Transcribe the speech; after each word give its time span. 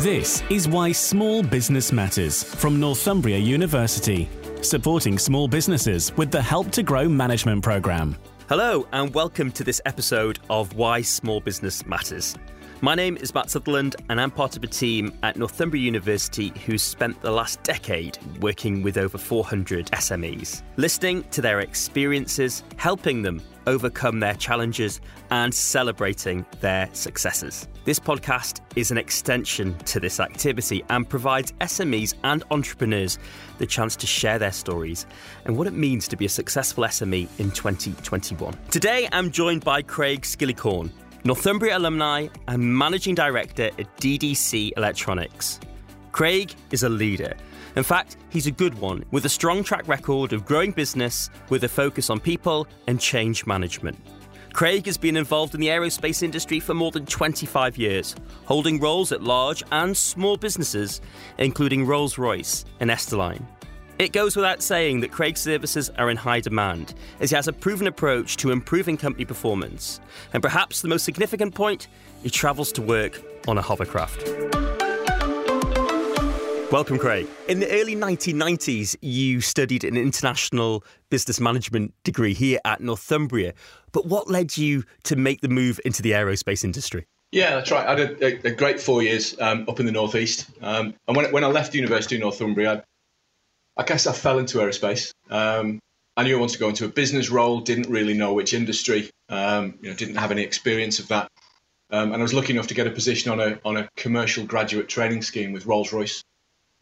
This 0.00 0.42
is 0.48 0.66
why 0.66 0.92
small 0.92 1.42
business 1.42 1.92
matters 1.92 2.42
from 2.42 2.80
Northumbria 2.80 3.36
University, 3.36 4.30
supporting 4.62 5.18
small 5.18 5.46
businesses 5.46 6.10
with 6.16 6.30
the 6.30 6.40
Help 6.40 6.70
to 6.70 6.82
Grow 6.82 7.06
management 7.06 7.62
program. 7.62 8.16
Hello, 8.48 8.88
and 8.92 9.12
welcome 9.12 9.52
to 9.52 9.62
this 9.62 9.78
episode 9.84 10.38
of 10.48 10.74
Why 10.74 11.02
Small 11.02 11.42
Business 11.42 11.84
Matters. 11.84 12.34
My 12.80 12.94
name 12.94 13.18
is 13.18 13.34
Matt 13.34 13.50
Sutherland, 13.50 13.96
and 14.08 14.18
I'm 14.18 14.30
part 14.30 14.56
of 14.56 14.64
a 14.64 14.68
team 14.68 15.12
at 15.22 15.36
Northumbria 15.36 15.82
University 15.82 16.54
who's 16.64 16.82
spent 16.82 17.20
the 17.20 17.30
last 17.30 17.62
decade 17.62 18.16
working 18.40 18.82
with 18.82 18.96
over 18.96 19.18
400 19.18 19.88
SMEs, 19.88 20.62
listening 20.78 21.24
to 21.24 21.42
their 21.42 21.60
experiences, 21.60 22.64
helping 22.78 23.20
them 23.20 23.42
overcome 23.66 24.20
their 24.20 24.34
challenges, 24.34 25.00
and 25.30 25.54
celebrating 25.54 26.44
their 26.60 26.88
successes. 26.92 27.68
This 27.84 27.98
podcast 27.98 28.60
is 28.76 28.90
an 28.90 28.98
extension 28.98 29.76
to 29.86 30.00
this 30.00 30.20
activity 30.20 30.82
and 30.88 31.08
provides 31.08 31.52
SMEs 31.60 32.14
and 32.24 32.44
entrepreneurs 32.50 33.18
the 33.58 33.66
chance 33.66 33.96
to 33.96 34.06
share 34.06 34.38
their 34.38 34.52
stories 34.52 35.06
and 35.44 35.56
what 35.56 35.66
it 35.66 35.72
means 35.72 36.08
to 36.08 36.16
be 36.16 36.26
a 36.26 36.28
successful 36.28 36.84
SME 36.84 37.28
in 37.38 37.50
2021. 37.50 38.56
Today, 38.70 39.08
I'm 39.12 39.30
joined 39.30 39.64
by 39.64 39.82
Craig 39.82 40.22
Skillicorn 40.22 40.90
Northumbria 41.22 41.76
alumni 41.76 42.28
and 42.48 42.78
managing 42.78 43.14
director 43.14 43.66
at 43.78 43.96
DDC 43.98 44.72
Electronics. 44.76 45.60
Craig 46.12 46.54
is 46.70 46.82
a 46.82 46.88
leader. 46.88 47.36
In 47.76 47.82
fact, 47.82 48.16
he's 48.30 48.46
a 48.46 48.50
good 48.50 48.78
one 48.78 49.04
with 49.10 49.24
a 49.24 49.28
strong 49.28 49.62
track 49.62 49.86
record 49.86 50.32
of 50.32 50.44
growing 50.44 50.72
business 50.72 51.30
with 51.48 51.64
a 51.64 51.68
focus 51.68 52.10
on 52.10 52.20
people 52.20 52.66
and 52.86 53.00
change 53.00 53.46
management. 53.46 53.98
Craig 54.52 54.86
has 54.86 54.98
been 54.98 55.16
involved 55.16 55.54
in 55.54 55.60
the 55.60 55.68
aerospace 55.68 56.22
industry 56.22 56.58
for 56.58 56.74
more 56.74 56.90
than 56.90 57.06
25 57.06 57.78
years, 57.78 58.16
holding 58.46 58.80
roles 58.80 59.12
at 59.12 59.22
large 59.22 59.62
and 59.70 59.96
small 59.96 60.36
businesses, 60.36 61.00
including 61.38 61.86
Rolls 61.86 62.18
Royce 62.18 62.64
and 62.80 62.90
Esterline. 62.90 63.46
It 64.00 64.12
goes 64.12 64.34
without 64.34 64.62
saying 64.62 65.00
that 65.00 65.12
Craig's 65.12 65.40
services 65.40 65.90
are 65.98 66.10
in 66.10 66.16
high 66.16 66.40
demand, 66.40 66.94
as 67.20 67.30
he 67.30 67.36
has 67.36 67.48
a 67.48 67.52
proven 67.52 67.86
approach 67.86 68.38
to 68.38 68.50
improving 68.50 68.96
company 68.96 69.26
performance. 69.26 70.00
And 70.32 70.42
perhaps 70.42 70.80
the 70.80 70.88
most 70.88 71.04
significant 71.04 71.54
point, 71.54 71.88
he 72.22 72.30
travels 72.30 72.72
to 72.72 72.82
work 72.82 73.22
on 73.46 73.58
a 73.58 73.62
hovercraft. 73.62 74.79
Welcome, 76.70 76.98
Craig. 76.98 77.26
In 77.48 77.58
the 77.58 77.68
early 77.68 77.96
1990s, 77.96 78.94
you 79.00 79.40
studied 79.40 79.82
an 79.82 79.96
international 79.96 80.84
business 81.08 81.40
management 81.40 81.94
degree 82.04 82.32
here 82.32 82.60
at 82.64 82.80
Northumbria. 82.80 83.54
But 83.90 84.06
what 84.06 84.30
led 84.30 84.56
you 84.56 84.84
to 85.02 85.16
make 85.16 85.40
the 85.40 85.48
move 85.48 85.80
into 85.84 86.00
the 86.00 86.12
aerospace 86.12 86.62
industry? 86.62 87.06
Yeah, 87.32 87.56
that's 87.56 87.72
right. 87.72 87.84
I 87.84 87.98
had 87.98 88.22
a, 88.22 88.46
a 88.46 88.50
great 88.52 88.80
four 88.80 89.02
years 89.02 89.34
um, 89.40 89.64
up 89.68 89.80
in 89.80 89.86
the 89.86 89.90
northeast, 89.90 90.46
um, 90.62 90.94
and 91.08 91.16
when, 91.16 91.32
when 91.32 91.42
I 91.42 91.48
left 91.48 91.74
University 91.74 92.14
of 92.14 92.20
Northumbria, 92.20 92.84
I 93.76 93.82
guess 93.82 94.06
I 94.06 94.12
fell 94.12 94.38
into 94.38 94.58
aerospace. 94.58 95.12
Um, 95.28 95.80
I 96.16 96.22
knew 96.22 96.36
I 96.36 96.38
wanted 96.38 96.52
to 96.52 96.58
go 96.60 96.68
into 96.68 96.84
a 96.84 96.88
business 96.88 97.30
role, 97.30 97.62
didn't 97.62 97.90
really 97.90 98.14
know 98.14 98.32
which 98.32 98.54
industry, 98.54 99.10
um, 99.28 99.76
you 99.82 99.90
know, 99.90 99.96
didn't 99.96 100.16
have 100.16 100.30
any 100.30 100.42
experience 100.42 101.00
of 101.00 101.08
that. 101.08 101.32
Um, 101.90 102.12
and 102.12 102.16
I 102.16 102.22
was 102.22 102.34
lucky 102.34 102.52
enough 102.52 102.68
to 102.68 102.74
get 102.74 102.86
a 102.86 102.90
position 102.92 103.32
on 103.32 103.40
a, 103.40 103.58
on 103.64 103.76
a 103.76 103.88
commercial 103.96 104.44
graduate 104.44 104.88
training 104.88 105.22
scheme 105.22 105.52
with 105.52 105.66
Rolls 105.66 105.92
Royce. 105.92 106.22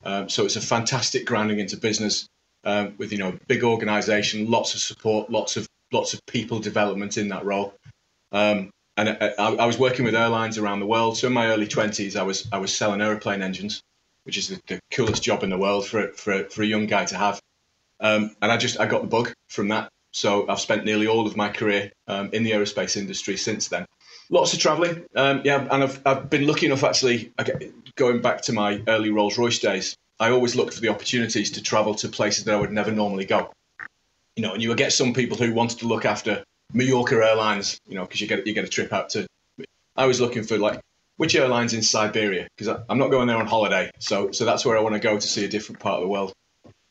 Um, 0.04 0.28
so 0.28 0.44
it's 0.44 0.56
a 0.56 0.60
fantastic 0.60 1.27
grounding 1.27 1.58
into 1.58 1.77
business 1.77 2.28
um, 2.64 2.94
with, 2.98 3.12
you 3.12 3.18
know, 3.18 3.38
big 3.46 3.64
organization, 3.64 4.50
lots 4.50 4.74
of 4.74 4.80
support, 4.80 5.30
lots 5.30 5.56
of, 5.56 5.68
lots 5.92 6.14
of 6.14 6.24
people 6.27 6.60
development 6.60 7.16
in 7.16 7.28
that 7.28 7.44
role. 7.44 7.74
Um, 8.32 8.70
and 8.96 9.10
I, 9.10 9.34
I, 9.38 9.66
was 9.66 9.78
working 9.78 10.05
with 10.05 10.14
airlines 10.14 10.58
around 10.58 10.80
the 10.80 10.86
world. 10.86 11.16
So 11.16 11.28
in 11.28 11.32
my 11.32 11.46
early 11.46 11.66
20s, 11.66 12.16
I 12.16 12.22
was, 12.22 12.48
I 12.52 12.58
was 12.58 12.77
selling 12.77 13.00
aeroplane 13.00 13.42
engines 13.42 13.82
which 14.28 14.36
is 14.36 14.48
the, 14.48 14.60
the 14.66 14.78
coolest 14.90 15.22
job 15.22 15.42
in 15.42 15.48
the 15.48 15.56
world 15.56 15.86
for, 15.86 16.08
for, 16.08 16.44
for 16.44 16.62
a 16.62 16.66
young 16.66 16.84
guy 16.84 17.02
to 17.02 17.16
have. 17.16 17.40
Um, 17.98 18.36
and 18.42 18.52
I 18.52 18.58
just 18.58 18.78
I 18.78 18.84
got 18.84 19.00
the 19.00 19.08
bug 19.08 19.33
from 19.48 19.68
that. 19.68 19.89
So 20.11 20.46
I've 20.50 20.61
spent 20.61 20.84
nearly 20.84 21.06
all 21.06 21.27
of 21.27 21.34
my 21.34 21.48
career 21.48 21.90
um, 22.06 22.28
in 22.34 22.42
the 22.42 22.50
aerospace 22.50 22.98
industry 22.98 23.39
since 23.39 23.68
then. 23.68 23.86
Lots 24.30 24.52
of 24.52 24.58
travelling, 24.58 25.05
um, 25.14 25.40
yeah, 25.44 25.66
and 25.70 25.83
I've, 25.83 26.06
I've 26.06 26.28
been 26.28 26.46
lucky 26.46 26.66
enough 26.66 26.84
actually. 26.84 27.33
Going 27.96 28.20
back 28.20 28.42
to 28.42 28.52
my 28.52 28.83
early 28.86 29.11
Rolls 29.11 29.39
Royce 29.39 29.58
days, 29.58 29.96
I 30.20 30.30
always 30.30 30.55
looked 30.55 30.74
for 30.74 30.80
the 30.80 30.89
opportunities 30.89 31.52
to 31.52 31.62
travel 31.62 31.94
to 31.96 32.08
places 32.08 32.44
that 32.44 32.55
I 32.55 32.61
would 32.61 32.70
never 32.70 32.92
normally 32.92 33.24
go. 33.24 33.50
You 34.36 34.42
know, 34.42 34.52
and 34.52 34.62
you 34.62 34.68
would 34.68 34.78
get 34.78 34.92
some 34.92 35.14
people 35.14 35.36
who 35.36 35.55
wanted 35.55 35.78
to 35.80 35.88
look 35.88 36.05
after 36.05 36.44
Mallorca 36.72 37.17
Airlines, 37.17 37.80
you 37.88 37.94
know, 37.94 38.02
because 38.02 38.20
you 38.20 38.27
get 38.27 38.46
you 38.46 38.52
get 38.52 38.64
a 38.64 38.68
trip 38.68 38.92
out 38.92 39.11
to. 39.11 39.27
I 39.96 40.06
was 40.06 40.20
looking 40.20 40.44
for 40.44 40.58
like 40.58 40.80
which 41.17 41.34
airline's 41.34 41.74
in 41.74 41.83
Siberia? 41.83 42.48
Because 42.56 42.83
I'm 42.88 42.98
not 42.98 43.11
going 43.11 43.27
there 43.27 43.36
on 43.36 43.46
holiday, 43.46 43.90
so 43.98 44.30
so 44.33 44.44
that's 44.44 44.64
where 44.64 44.77
I 44.77 44.80
want 44.80 44.94
to 44.94 45.00
go 45.00 45.18
to 45.18 45.27
see 45.27 45.44
a 45.44 45.48
different 45.48 45.80
part 45.80 45.96
of 45.96 46.02
the 46.02 46.08
world. 46.08 46.33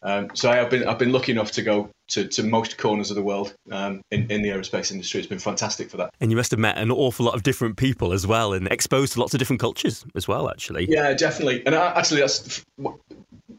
Um, 0.08 0.30
so 0.34 0.50
I've 0.50 0.70
been 0.70 0.88
I've 0.88 0.98
been 0.98 1.12
lucky 1.12 1.34
enough 1.34 1.52
to 1.52 1.62
go 1.62 1.90
to, 2.12 2.26
to 2.30 2.42
most 2.42 2.78
corners 2.78 3.12
of 3.12 3.18
the 3.18 3.22
world 3.22 3.54
um, 3.72 4.02
in 4.10 4.32
in 4.32 4.42
the 4.42 4.48
aerospace 4.48 4.90
industry. 4.90 5.20
It's 5.20 5.28
been 5.28 5.38
fantastic 5.38 5.90
for 5.90 5.98
that. 5.98 6.14
And 6.22 6.32
you 6.32 6.38
must 6.38 6.50
have 6.52 6.62
met 6.62 6.78
an 6.78 6.92
awful 6.92 7.26
lot 7.26 7.36
of 7.36 7.44
different 7.44 7.76
people 7.76 8.14
as 8.14 8.26
well, 8.26 8.54
and 8.54 8.70
exposed 8.70 9.14
to 9.14 9.20
lots 9.20 9.34
of 9.34 9.40
different 9.40 9.60
cultures 9.60 10.06
as 10.16 10.26
well. 10.26 10.50
Actually, 10.50 10.86
yeah, 10.90 11.14
definitely. 11.14 11.66
And 11.66 11.76
I, 11.76 11.92
actually, 11.92 12.22
that's 12.22 12.64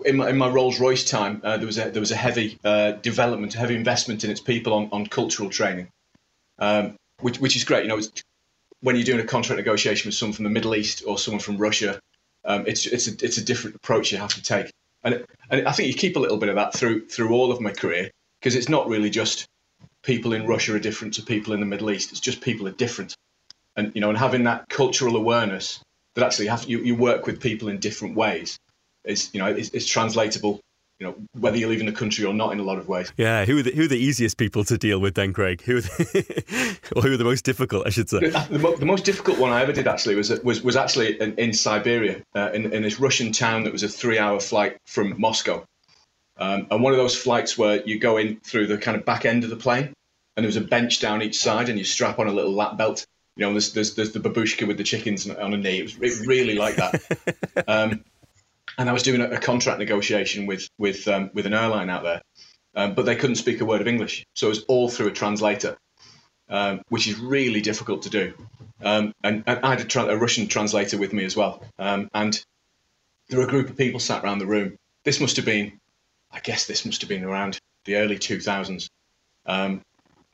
in 0.07 0.17
my, 0.17 0.31
in 0.31 0.39
my 0.39 0.49
Rolls 0.49 0.81
Royce 0.81 1.05
time. 1.05 1.43
Uh, 1.45 1.59
there 1.59 1.67
was 1.67 1.77
a 1.77 1.91
there 1.91 2.01
was 2.01 2.13
a 2.13 2.17
heavy 2.17 2.59
uh, 2.65 2.93
development, 2.93 3.55
a 3.55 3.59
heavy 3.59 3.75
investment 3.75 4.25
in 4.25 4.31
its 4.31 4.41
people 4.41 4.73
on, 4.73 4.89
on 4.91 5.07
cultural 5.07 5.51
training, 5.51 5.89
um, 6.61 6.97
which 7.21 7.39
which 7.41 7.57
is 7.57 7.65
great. 7.65 7.83
You 7.83 7.89
know, 7.91 7.99
it's 7.99 8.23
when 8.81 8.97
you're 8.97 9.05
doing 9.05 9.21
a 9.21 9.25
contract 9.25 9.59
negotiation 9.59 10.09
with 10.09 10.15
someone 10.15 10.33
from 10.33 10.45
the 10.45 10.51
Middle 10.51 10.75
East 10.75 11.03
or 11.07 11.19
someone 11.19 11.41
from 11.41 11.59
Russia, 11.59 12.01
um, 12.47 12.65
it's 12.67 12.87
it's 12.87 13.07
a 13.07 13.13
it's 13.23 13.37
a 13.37 13.45
different 13.45 13.77
approach 13.77 14.13
you 14.13 14.17
have 14.17 14.33
to 14.33 14.43
take, 14.43 14.71
and 15.05 15.25
and 15.51 15.67
I 15.67 15.73
think 15.73 15.89
you 15.89 15.95
keep 15.95 16.17
a 16.17 16.21
little 16.21 16.39
bit 16.39 16.49
of 16.49 16.57
that 16.57 16.75
through 16.75 17.07
through 17.09 17.31
all 17.31 17.53
of 17.53 17.61
my 17.61 17.73
career 17.73 18.11
because 18.41 18.55
it's 18.55 18.69
not 18.69 18.89
really 18.89 19.11
just 19.11 19.47
people 20.03 20.33
in 20.33 20.47
Russia 20.47 20.75
are 20.75 20.81
different 20.81 21.15
to 21.15 21.23
people 21.23 21.53
in 21.53 21.61
the 21.61 21.67
Middle 21.67 21.91
East. 21.91 22.11
It's 22.11 22.21
just 22.21 22.41
people 22.41 22.69
are 22.69 22.73
different, 22.73 23.15
and 23.77 23.93
you 23.95 24.01
know, 24.01 24.09
and 24.09 24.19
having 24.19 24.45
that 24.45 24.69
cultural 24.69 25.17
awareness 25.17 25.81
that 26.15 26.25
actually 26.25 26.49
have 26.49 26.65
you, 26.65 26.81
you 26.81 26.95
work 26.95 27.27
with 27.27 27.41
people 27.41 27.69
in 27.69 27.79
different 27.79 28.17
ways 28.17 28.59
is 29.05 29.31
you 29.33 29.41
know 29.41 29.49
is, 29.49 29.71
is 29.71 29.87
translatable 29.87 30.61
you 30.99 31.07
know 31.07 31.15
whether 31.33 31.57
you're 31.57 31.71
leaving 31.71 31.87
the 31.87 31.93
country 31.93 32.25
or 32.25 32.35
not 32.35 32.53
in 32.53 32.59
a 32.59 32.63
lot 32.63 32.79
of 32.79 32.89
ways. 32.89 33.13
Yeah, 33.17 33.45
who 33.45 33.59
are 33.59 33.63
the, 33.63 33.71
who 33.71 33.85
are 33.85 33.89
the 33.89 33.99
easiest 33.99 34.37
people 34.37 34.65
to 34.65 34.77
deal 34.77 34.99
with 34.99 35.15
then, 35.15 35.33
Craig? 35.33 35.63
Who 35.63 35.81
the, 35.81 36.79
or 36.97 37.03
who 37.03 37.13
are 37.13 37.17
the 37.17 37.25
most 37.25 37.45
difficult? 37.45 37.87
I 37.87 37.91
should 37.91 38.09
say. 38.09 38.31
The, 38.31 38.77
the, 38.79 38.87
most 38.87 39.05
difficult 39.05 39.39
one 39.39 39.53
I 39.53 39.63
ever 39.63 39.73
did 39.73 39.87
actually 39.87 40.17
was 40.17 40.31
was 40.43 40.63
was 40.63 40.77
actually 40.77 41.21
in, 41.21 41.35
in 41.35 41.53
Siberia, 41.53 42.23
uh, 42.35 42.51
in, 42.53 42.73
in 42.73 42.83
this 42.83 42.99
Russian 42.99 43.33
town 43.33 43.65
that 43.65 43.73
was 43.73 43.83
a 43.83 43.89
three-hour 43.89 44.41
flight 44.41 44.79
from 44.87 45.21
Moscow, 45.21 45.65
um, 46.37 46.67
and 46.71 46.83
one 46.83 46.93
of 46.93 46.99
those 46.99 47.17
flights 47.17 47.57
where 47.57 47.83
you 47.85 47.99
go 47.99 48.17
in 48.17 48.41
through 48.41 48.67
the 48.67 48.79
kind 48.79 48.97
of 48.97 49.05
back 49.05 49.25
end 49.25 49.45
of 49.45 49.51
the 49.51 49.57
plane, 49.57 49.93
and 50.37 50.45
there 50.45 50.49
was 50.49 50.57
a 50.57 50.63
bench 50.63 51.01
down 51.01 51.23
each 51.23 51.39
side, 51.39 51.69
and 51.69 51.79
you 51.79 51.85
strap 51.85 52.19
on 52.19 52.27
a 52.27 52.33
little 52.33 52.53
lap 52.53 52.77
belt. 52.77 53.07
You 53.37 53.47
know, 53.47 53.53
there's, 53.53 53.73
there's, 53.73 53.95
there's 53.95 54.11
the 54.11 54.19
babushka 54.19 54.67
with 54.67 54.79
the 54.79 54.83
chickens 54.83 55.29
on 55.31 55.55
a 55.55 55.57
knee. 55.57 55.79
It 55.79 55.97
was 56.01 56.27
really 56.27 56.57
like 56.57 56.75
that. 56.77 57.01
Um, 57.69 58.05
and 58.79 58.89
I 58.89 58.93
was 58.93 59.03
doing 59.03 59.21
a, 59.21 59.29
a 59.31 59.39
contract 59.39 59.81
negotiation 59.81 60.47
with 60.47 60.71
with 60.79 61.07
um, 61.09 61.31
with 61.35 61.45
an 61.45 61.53
airline 61.53 61.91
out 61.91 62.05
there, 62.05 62.23
um, 62.75 62.95
but 62.95 63.05
they 63.05 63.17
couldn't 63.17 63.37
speak 63.37 63.61
a 63.61 63.65
word 63.65 63.81
of 63.81 63.89
English, 63.89 64.25
so 64.35 64.47
it 64.47 64.51
was 64.51 64.65
all 64.65 64.89
through 64.89 65.09
a 65.09 65.13
translator, 65.13 65.77
um, 66.49 66.81
which 66.89 67.09
is 67.09 67.19
really 67.19 67.61
difficult 67.61 68.03
to 68.03 68.11
do. 68.11 68.33
Um, 68.81 69.13
and, 69.25 69.43
and, 69.49 69.59
I 69.65 69.71
had 69.71 69.81
a, 69.81 69.85
tra- 69.85 70.07
a, 70.07 70.17
Russian 70.17 70.47
translator 70.47 70.97
with 70.97 71.13
me 71.13 71.25
as 71.25 71.37
well, 71.37 71.65
um, 71.79 72.09
and 72.15 72.41
there 73.29 73.41
were 73.41 73.47
a 73.47 73.51
group 73.51 73.69
of 73.69 73.77
people 73.77 74.01
sat 74.01 74.25
around 74.25 74.39
the 74.39 74.47
room. 74.47 74.77
This 75.03 75.21
must 75.21 75.37
have 75.37 75.45
been, 75.45 75.81
I 76.31 76.39
guess, 76.39 76.67
this 76.67 76.87
must 76.87 77.01
have 77.03 77.09
been 77.09 77.25
around 77.25 77.59
the 77.85 77.97
early 77.97 78.17
2000s. 78.17 78.89
Um, 79.47 79.83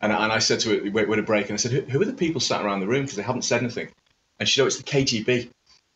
and, 0.02 0.12
and 0.12 0.32
I 0.32 0.40
said 0.40 0.60
to 0.60 0.76
her, 0.76 0.90
we 0.90 1.00
had 1.00 1.18
a 1.18 1.22
break, 1.22 1.46
and 1.46 1.54
I 1.54 1.56
said, 1.56 1.72
who, 1.72 1.80
who 1.80 2.02
are 2.02 2.04
the 2.04 2.12
people 2.12 2.40
sat 2.40 2.62
around 2.62 2.80
the 2.80 2.86
room? 2.86 3.02
Because 3.02 3.16
they 3.16 3.22
haven't 3.22 3.42
said 3.42 3.62
anything. 3.62 3.88
And 4.38 4.46
she 4.46 4.56
said, 4.56 4.64
oh, 4.64 4.66
it's 4.66 4.76
the 4.76 4.82
KGB, 4.82 5.48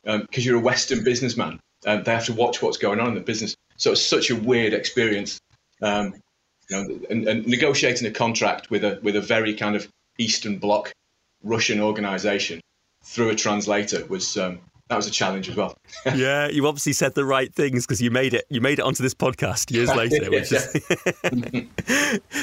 because 0.05 0.46
you're 0.46 0.56
a 0.56 0.61
Western 0.61 1.05
businessman 1.05 1.61
um, 1.88 2.02
they 2.02 2.12
have 2.12 2.26
to 2.26 2.35
watch 2.35 2.61
what's 2.61 2.76
going 2.76 3.00
on 3.00 3.08
in 3.08 3.14
the 3.14 3.20
business. 3.20 3.56
So 3.76 3.93
it's 3.93 4.05
such 4.05 4.31
a 4.31 4.37
weird 4.37 4.75
experience. 4.75 5.40
Um, 5.81 6.14
you 6.69 6.76
know, 6.76 7.00
and, 7.08 7.26
and, 7.26 7.46
negotiating 7.46 8.06
a 8.06 8.11
contract 8.11 8.69
with 8.70 8.85
a 8.85 8.99
with 9.02 9.17
a 9.17 9.23
very 9.23 9.55
kind 9.55 9.75
of 9.75 9.88
Eastern 10.19 10.58
Bloc 10.58 10.93
Russian 11.43 11.81
organization 11.81 12.61
through 13.05 13.31
a 13.31 13.35
translator 13.35 14.05
was 14.06 14.37
um, 14.37 14.61
that 14.88 14.96
was 14.96 15.06
a 15.06 15.11
challenge 15.11 15.49
as 15.49 15.56
well. 15.56 15.76
yeah, 16.14 16.49
you 16.49 16.67
obviously 16.67 16.94
said 16.94 17.14
the 17.14 17.25
right 17.25 17.55
things 17.55 17.87
because 17.87 18.00
you 18.00 18.11
made 18.11 18.32
it. 18.32 18.46
You 18.49 18.61
made 18.61 18.79
it 18.79 18.82
onto 18.82 19.02
this 19.02 19.14
podcast 19.14 19.70
years 19.70 19.88
later. 19.94 20.31
Which 20.31 20.50
is... 20.50 20.81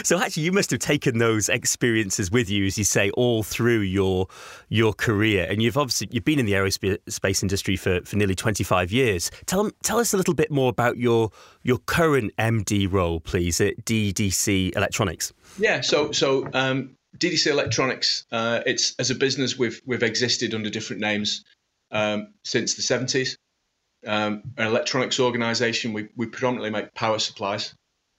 so 0.07 0.19
actually, 0.19 0.43
you 0.43 0.51
must 0.51 0.69
have 0.71 0.79
taken 0.79 1.17
those 1.17 1.49
experiences 1.49 2.29
with 2.29 2.49
you, 2.49 2.65
as 2.65 2.77
you 2.77 2.83
say, 2.83 3.09
all 3.11 3.41
through 3.41 3.79
your 3.79 4.27
your 4.69 4.93
career. 4.93 5.47
And 5.49 5.61
you've 5.61 5.77
obviously 5.77 6.07
you've 6.11 6.25
been 6.25 6.39
in 6.39 6.45
the 6.45 6.53
aerospace 6.53 7.41
industry 7.41 7.75
for, 7.75 8.01
for 8.01 8.15
nearly 8.15 8.35
twenty 8.35 8.63
five 8.63 8.91
years. 8.91 9.31
Tell 9.47 9.71
tell 9.83 9.97
us 9.97 10.13
a 10.13 10.17
little 10.17 10.35
bit 10.35 10.51
more 10.51 10.69
about 10.69 10.97
your 10.97 11.31
your 11.63 11.79
current 11.79 12.31
MD 12.37 12.91
role, 12.91 13.19
please, 13.19 13.59
at 13.59 13.85
DDC 13.85 14.75
Electronics. 14.75 15.33
Yeah, 15.57 15.81
so 15.81 16.11
so 16.11 16.47
um, 16.53 16.95
DDC 17.17 17.47
Electronics, 17.47 18.25
uh, 18.31 18.61
it's 18.65 18.95
as 18.99 19.09
a 19.09 19.15
business 19.15 19.57
we've 19.57 19.81
we've 19.85 20.03
existed 20.03 20.53
under 20.53 20.69
different 20.69 21.01
names 21.01 21.43
um, 21.91 22.33
since 22.43 22.75
the 22.75 22.81
70s. 22.81 23.35
um, 24.05 24.43
an 24.57 24.67
electronics 24.67 25.19
organisation. 25.19 25.93
We, 25.93 26.09
we 26.15 26.27
predominantly 26.27 26.69
make 26.69 26.93
power 26.93 27.19
supplies 27.19 27.73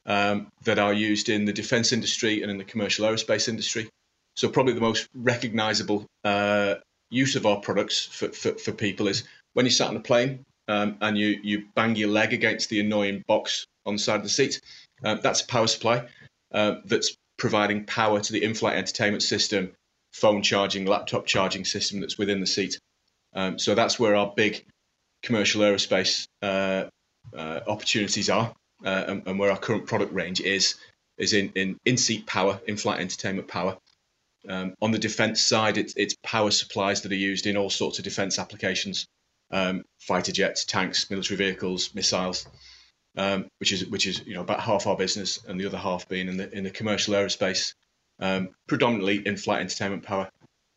um, 0.06 0.48
that 0.64 0.78
are 0.78 0.92
used 0.92 1.28
in 1.28 1.44
the 1.44 1.52
defence 1.52 1.92
industry 1.92 2.42
and 2.42 2.50
in 2.50 2.58
the 2.58 2.64
commercial 2.64 3.06
aerospace 3.06 3.48
industry. 3.48 3.88
So 4.34 4.48
probably 4.48 4.74
the 4.74 4.80
most 4.80 5.08
recognisable 5.14 6.06
uh, 6.24 6.76
use 7.10 7.36
of 7.36 7.46
our 7.46 7.60
products 7.60 8.04
for, 8.04 8.28
for, 8.28 8.52
for, 8.52 8.72
people 8.72 9.08
is 9.08 9.24
when 9.54 9.64
you 9.64 9.70
sat 9.70 9.88
on 9.88 9.96
a 9.96 10.00
plane 10.00 10.44
um, 10.68 10.96
and 11.00 11.16
you, 11.16 11.38
you 11.42 11.66
bang 11.74 11.96
your 11.96 12.08
leg 12.08 12.32
against 12.32 12.68
the 12.68 12.80
annoying 12.80 13.24
box 13.26 13.66
on 13.86 13.94
the 13.94 13.98
side 13.98 14.16
of 14.16 14.22
the 14.22 14.28
seat. 14.28 14.60
Uh, 15.04 15.14
that's 15.14 15.42
a 15.42 15.46
power 15.46 15.66
supply 15.66 16.06
uh, 16.52 16.76
that's 16.84 17.16
providing 17.38 17.84
power 17.84 18.20
to 18.20 18.32
the 18.32 18.42
in-flight 18.42 18.76
entertainment 18.76 19.22
system, 19.22 19.72
phone 20.12 20.42
charging, 20.42 20.86
laptop 20.86 21.26
charging 21.26 21.64
system 21.64 22.00
that's 22.00 22.18
within 22.18 22.40
the 22.40 22.46
seat. 22.46 22.78
Um, 23.36 23.58
so 23.58 23.74
that's 23.74 24.00
where 24.00 24.16
our 24.16 24.32
big 24.34 24.64
commercial 25.22 25.60
aerospace 25.60 26.26
uh, 26.42 26.86
uh, 27.36 27.60
opportunities 27.66 28.30
are, 28.30 28.54
uh, 28.84 29.04
and, 29.08 29.22
and, 29.26 29.38
where 29.38 29.50
our 29.50 29.58
current 29.58 29.86
product 29.86 30.12
range 30.14 30.40
is 30.40 30.76
is 31.18 31.34
in 31.34 31.52
in 31.54 31.78
in-seat 31.84 32.26
power, 32.26 32.60
in-flight 32.66 33.00
entertainment 33.00 33.46
power. 33.46 33.76
Um, 34.48 34.74
on 34.80 34.90
the 34.90 34.98
defence 34.98 35.42
side, 35.42 35.76
it's, 35.76 35.94
it's 35.96 36.14
power 36.22 36.50
supplies 36.50 37.02
that 37.02 37.12
are 37.12 37.16
used 37.16 37.46
in 37.46 37.56
all 37.56 37.70
sorts 37.70 37.98
of 37.98 38.04
defence 38.04 38.38
applications, 38.38 39.06
um, 39.50 39.84
fighter 39.98 40.32
jets, 40.32 40.64
tanks, 40.64 41.10
military 41.10 41.36
vehicles, 41.36 41.94
missiles, 41.94 42.46
um, 43.16 43.48
which 43.58 43.72
is 43.72 43.86
which 43.86 44.06
is 44.06 44.22
you 44.26 44.34
know 44.34 44.42
about 44.42 44.60
half 44.60 44.86
our 44.86 44.96
business, 44.96 45.44
and 45.46 45.60
the 45.60 45.66
other 45.66 45.78
half 45.78 46.08
being 46.08 46.28
in 46.28 46.36
the 46.36 46.50
in 46.56 46.64
the 46.64 46.70
commercial 46.70 47.14
aerospace, 47.14 47.74
um, 48.20 48.50
predominantly 48.66 49.26
in-flight 49.26 49.60
entertainment 49.60 50.04
power. 50.04 50.30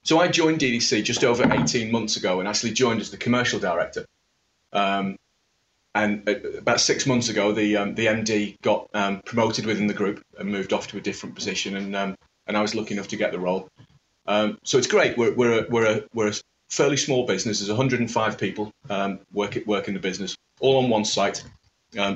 So 0.04 0.20
I 0.20 0.28
joined 0.28 0.60
DDC 0.60 1.04
just 1.04 1.24
over 1.24 1.52
18 1.52 1.92
months 1.92 2.18
ago, 2.18 2.40
and 2.40 2.48
actually 2.48 2.72
joined 2.72 3.02
as 3.02 3.12
the 3.12 3.18
commercial 3.18 3.60
director. 3.60 4.06
Um, 4.72 5.18
and 5.96 6.28
about 6.58 6.80
six 6.80 7.06
months 7.06 7.30
ago, 7.30 7.52
the 7.52 7.78
um, 7.78 7.96
the 7.96 8.06
MD 8.06 8.62
got 8.62 8.90
um, 8.94 9.22
promoted 9.26 9.66
within 9.66 9.88
the 9.88 9.94
group 9.94 10.24
and 10.38 10.50
moved 10.50 10.72
off 10.72 10.88
to 10.88 10.98
a 10.98 11.02
different 11.02 11.36
position, 11.36 11.76
and 11.76 11.96
um, 11.96 12.16
and 12.48 12.56
I 12.56 12.62
was 12.62 12.76
lucky 12.76 12.94
enough 12.94 13.08
to 13.10 13.18
get 13.18 13.32
the 13.32 13.40
role. 13.40 13.68
Um, 14.26 14.60
so 14.64 14.78
it's 14.78 14.88
great. 14.88 15.18
We're 15.18 15.34
we're 15.34 15.66
a, 15.66 15.70
we're 15.70 15.86
a, 15.86 16.04
we're 16.14 16.30
a 16.30 16.34
fairly 16.70 16.98
small 16.98 17.26
business. 17.26 17.60
There's 17.60 17.70
105 17.70 18.38
people 18.38 18.72
um, 18.90 19.20
work 19.34 19.58
work 19.66 19.88
in 19.88 19.96
the 19.96 20.00
business, 20.00 20.38
all 20.60 20.78
on 20.78 20.90
one 20.90 21.06
site, 21.06 21.44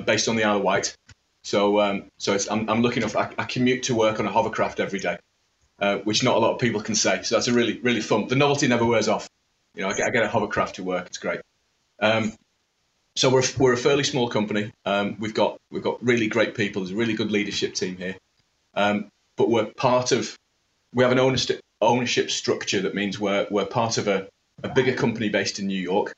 based 0.06 0.28
on 0.28 0.36
the 0.36 0.44
Isle 0.44 0.58
of 0.58 0.62
Wight. 0.62 0.96
So 1.42 2.08
so 2.16 2.38
I'm 2.50 2.70
I'm 2.70 2.80
lucky 2.80 3.00
enough. 3.00 3.16
I, 3.16 3.30
I, 3.36 3.44
commute 3.44 3.82
to 3.84 3.94
work 3.94 4.20
on 4.20 4.26
a 4.26 4.32
hovercraft 4.32 4.80
every 4.80 5.00
day, 5.00 5.18
uh, 5.80 5.98
which 5.98 6.22
not 6.22 6.36
a 6.36 6.38
lot 6.38 6.52
of 6.54 6.60
people 6.60 6.80
can 6.80 6.94
say. 6.94 7.22
So 7.22 7.34
that's 7.34 7.48
a 7.48 7.52
really 7.52 7.78
really 7.80 8.00
fun. 8.00 8.28
The 8.28 8.36
novelty 8.36 8.68
never 8.68 8.84
wears 8.84 9.08
off. 9.08 9.28
You 9.74 9.82
know, 9.82 9.88
I 9.88 9.94
get, 9.94 10.06
I 10.06 10.10
get 10.10 10.22
a 10.22 10.28
hovercraft 10.28 10.76
to 10.76 10.84
work. 10.84 11.06
It's 11.06 11.18
great. 11.18 11.40
Um, 12.00 12.32
so 13.16 13.30
we're, 13.30 13.42
we're 13.58 13.72
a 13.72 13.76
fairly 13.76 14.04
small 14.04 14.28
company. 14.28 14.72
Um, 14.84 15.16
we've 15.18 15.34
got 15.34 15.58
we've 15.70 15.82
got 15.82 16.02
really 16.02 16.26
great 16.26 16.54
people. 16.54 16.82
There's 16.82 16.92
a 16.92 16.96
really 16.96 17.14
good 17.14 17.30
leadership 17.30 17.74
team 17.74 17.96
here, 17.96 18.16
um, 18.74 19.08
but 19.36 19.48
we're 19.48 19.66
part 19.66 20.12
of. 20.12 20.36
We 20.92 21.02
have 21.02 21.12
an 21.12 21.18
ownership 21.18 21.60
ownership 21.80 22.30
structure 22.30 22.82
that 22.82 22.94
means 22.94 23.18
we're 23.18 23.46
we're 23.50 23.66
part 23.66 23.98
of 23.98 24.08
a, 24.08 24.28
a 24.62 24.68
bigger 24.68 24.94
company 24.94 25.28
based 25.28 25.58
in 25.58 25.66
New 25.66 25.80
York 25.80 26.14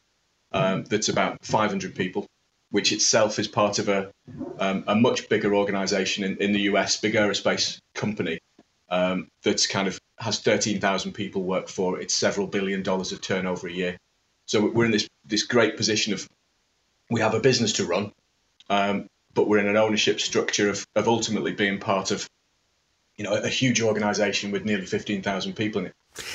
um, 0.52 0.84
that's 0.84 1.08
about 1.08 1.44
500 1.44 1.94
people, 1.94 2.26
which 2.70 2.92
itself 2.92 3.38
is 3.38 3.48
part 3.48 3.78
of 3.78 3.88
a 3.88 4.10
um, 4.58 4.84
a 4.86 4.94
much 4.94 5.28
bigger 5.28 5.54
organisation 5.54 6.24
in, 6.24 6.36
in 6.38 6.52
the 6.52 6.60
US, 6.60 7.00
big 7.00 7.14
aerospace 7.14 7.78
company 7.94 8.38
um, 8.88 9.28
that's 9.42 9.66
kind 9.66 9.88
of 9.88 9.98
has 10.18 10.40
13,000 10.40 11.12
people 11.12 11.42
work 11.42 11.68
for 11.68 11.98
it. 11.98 12.04
It's 12.04 12.14
several 12.14 12.46
billion 12.46 12.82
dollars 12.82 13.12
of 13.12 13.20
turnover 13.20 13.68
a 13.68 13.72
year. 13.72 13.98
So 14.46 14.70
we're 14.70 14.84
in 14.84 14.92
this 14.92 15.08
this 15.24 15.42
great 15.42 15.76
position 15.76 16.12
of 16.12 16.28
we 17.10 17.20
have 17.20 17.34
a 17.34 17.40
business 17.40 17.74
to 17.74 17.84
run, 17.84 18.12
um, 18.70 19.08
but 19.34 19.48
we're 19.48 19.58
in 19.58 19.68
an 19.68 19.76
ownership 19.76 20.20
structure 20.20 20.70
of, 20.70 20.86
of 20.94 21.08
ultimately 21.08 21.52
being 21.52 21.78
part 21.78 22.10
of, 22.10 22.28
you 23.16 23.24
know, 23.24 23.34
a 23.34 23.48
huge 23.48 23.82
organisation 23.82 24.52
with 24.52 24.64
nearly 24.64 24.86
fifteen 24.86 25.22
thousand 25.22 25.54
people 25.54 25.80
in 25.80 25.88
it. 25.88 25.94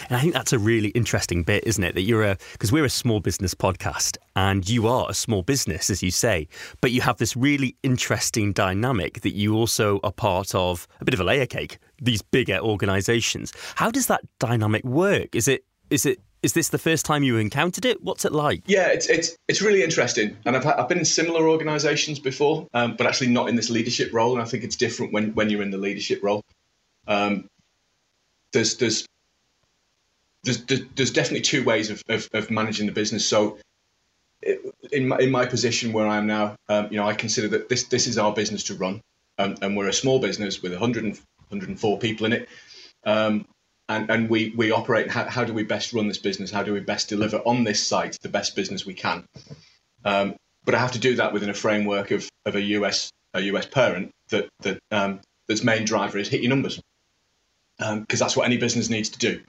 And 0.09 0.17
I 0.17 0.21
think 0.21 0.33
that's 0.33 0.53
a 0.53 0.59
really 0.59 0.89
interesting 0.89 1.43
bit, 1.43 1.65
isn't 1.65 1.83
it? 1.83 1.95
That 1.95 2.01
you're 2.01 2.23
a 2.23 2.37
because 2.53 2.71
we're 2.71 2.85
a 2.85 2.89
small 2.89 3.19
business 3.19 3.53
podcast, 3.53 4.17
and 4.35 4.67
you 4.67 4.87
are 4.87 5.09
a 5.09 5.13
small 5.13 5.43
business, 5.43 5.89
as 5.89 6.01
you 6.03 6.11
say, 6.11 6.47
but 6.81 6.91
you 6.91 7.01
have 7.01 7.17
this 7.17 7.35
really 7.35 7.75
interesting 7.83 8.53
dynamic 8.53 9.21
that 9.21 9.33
you 9.33 9.55
also 9.55 9.99
are 10.03 10.11
part 10.11 10.53
of 10.55 10.87
a 10.99 11.05
bit 11.05 11.13
of 11.13 11.19
a 11.19 11.23
layer 11.23 11.45
cake. 11.45 11.77
These 12.01 12.21
bigger 12.21 12.59
organisations. 12.59 13.53
How 13.75 13.91
does 13.91 14.07
that 14.07 14.21
dynamic 14.39 14.83
work? 14.83 15.35
Is 15.35 15.47
it 15.47 15.63
is 15.89 16.05
it 16.05 16.19
is 16.43 16.53
this 16.53 16.69
the 16.69 16.79
first 16.79 17.05
time 17.05 17.23
you 17.23 17.37
encountered 17.37 17.85
it? 17.85 18.01
What's 18.01 18.25
it 18.25 18.31
like? 18.31 18.63
Yeah, 18.65 18.87
it's 18.87 19.07
it's 19.09 19.35
it's 19.47 19.61
really 19.61 19.83
interesting, 19.83 20.35
and 20.45 20.57
I've 20.57 20.65
I've 20.65 20.89
been 20.89 20.99
in 20.99 21.05
similar 21.05 21.47
organisations 21.47 22.19
before, 22.19 22.67
um, 22.73 22.95
but 22.95 23.05
actually 23.05 23.27
not 23.27 23.49
in 23.49 23.55
this 23.55 23.69
leadership 23.69 24.11
role. 24.11 24.33
And 24.33 24.41
I 24.41 24.45
think 24.45 24.63
it's 24.63 24.75
different 24.75 25.13
when 25.13 25.33
when 25.33 25.49
you're 25.49 25.61
in 25.61 25.71
the 25.71 25.77
leadership 25.77 26.23
role. 26.23 26.41
Um, 27.07 27.47
there's 28.53 28.77
there's 28.77 29.05
there's 30.43 30.63
there's 30.63 31.11
definitely 31.11 31.41
two 31.41 31.63
ways 31.63 31.89
of, 31.89 32.01
of, 32.09 32.27
of 32.33 32.51
managing 32.51 32.87
the 32.87 32.91
business. 32.91 33.27
So 33.27 33.57
in 34.91 35.07
my, 35.07 35.17
in 35.19 35.31
my 35.31 35.45
position 35.45 35.93
where 35.93 36.07
I 36.07 36.17
am 36.17 36.25
now, 36.25 36.55
um, 36.67 36.87
you 36.89 36.97
know, 36.97 37.07
I 37.07 37.13
consider 37.13 37.47
that 37.49 37.69
this 37.69 37.83
this 37.85 38.07
is 38.07 38.17
our 38.17 38.33
business 38.33 38.63
to 38.65 38.75
run, 38.75 39.01
um, 39.37 39.55
and 39.61 39.77
we're 39.77 39.87
a 39.87 39.93
small 39.93 40.19
business 40.19 40.61
with 40.61 40.71
100 40.71 41.03
and, 41.03 41.13
104 41.49 41.99
people 41.99 42.25
in 42.25 42.33
it. 42.33 42.49
Um, 43.05 43.45
and, 43.89 44.09
and 44.09 44.29
we, 44.29 44.53
we 44.55 44.71
operate 44.71 45.11
how, 45.11 45.25
how 45.25 45.43
do 45.43 45.53
we 45.53 45.63
best 45.63 45.91
run 45.91 46.07
this 46.07 46.17
business? 46.17 46.49
How 46.49 46.63
do 46.63 46.71
we 46.71 46.79
best 46.79 47.09
deliver 47.09 47.37
on 47.39 47.65
this 47.65 47.85
site 47.85 48.17
the 48.21 48.29
best 48.29 48.55
business 48.55 48.85
we 48.85 48.93
can? 48.93 49.25
Um, 50.05 50.35
but 50.63 50.75
I 50.75 50.79
have 50.79 50.93
to 50.93 50.99
do 50.99 51.15
that 51.15 51.33
within 51.33 51.49
a 51.49 51.53
framework 51.53 52.11
of, 52.11 52.29
of 52.45 52.55
a 52.55 52.61
US 52.61 53.11
a 53.33 53.41
US 53.41 53.65
parent 53.65 54.11
that 54.29 54.47
that 54.61 54.79
um, 54.91 55.19
that's 55.47 55.63
main 55.63 55.85
driver 55.85 56.17
is 56.17 56.29
hit 56.29 56.41
your 56.41 56.49
numbers. 56.49 56.81
Because 57.77 57.91
um, 57.91 58.05
that's 58.07 58.37
what 58.37 58.45
any 58.45 58.57
business 58.57 58.89
needs 58.89 59.09
to 59.09 59.19
do 59.19 59.41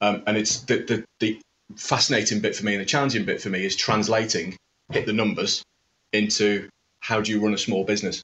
um, 0.00 0.22
and 0.26 0.36
it's 0.36 0.60
the, 0.62 0.78
the 0.78 1.04
the 1.20 1.40
fascinating 1.76 2.40
bit 2.40 2.54
for 2.54 2.64
me 2.64 2.74
and 2.74 2.80
the 2.80 2.86
challenging 2.86 3.24
bit 3.24 3.40
for 3.40 3.48
me 3.48 3.64
is 3.64 3.74
translating 3.74 4.56
hit 4.90 5.06
the 5.06 5.12
numbers 5.12 5.64
into 6.12 6.68
how 7.00 7.20
do 7.20 7.32
you 7.32 7.40
run 7.40 7.54
a 7.54 7.58
small 7.58 7.84
business 7.84 8.22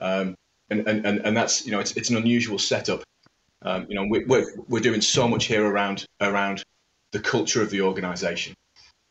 um, 0.00 0.34
and, 0.70 0.86
and, 0.88 1.06
and, 1.06 1.18
and 1.20 1.36
that's 1.36 1.64
you 1.64 1.72
know 1.72 1.80
it's, 1.80 1.96
it's 1.96 2.10
an 2.10 2.16
unusual 2.16 2.58
setup 2.58 3.02
um, 3.62 3.86
you 3.88 3.94
know, 3.94 4.04
we, 4.04 4.24
we're, 4.24 4.46
we're 4.68 4.80
doing 4.80 5.00
so 5.00 5.28
much 5.28 5.44
here 5.44 5.64
around 5.64 6.06
around 6.20 6.64
the 7.12 7.20
culture 7.20 7.60
of 7.60 7.70
the 7.70 7.82
organisation 7.82 8.54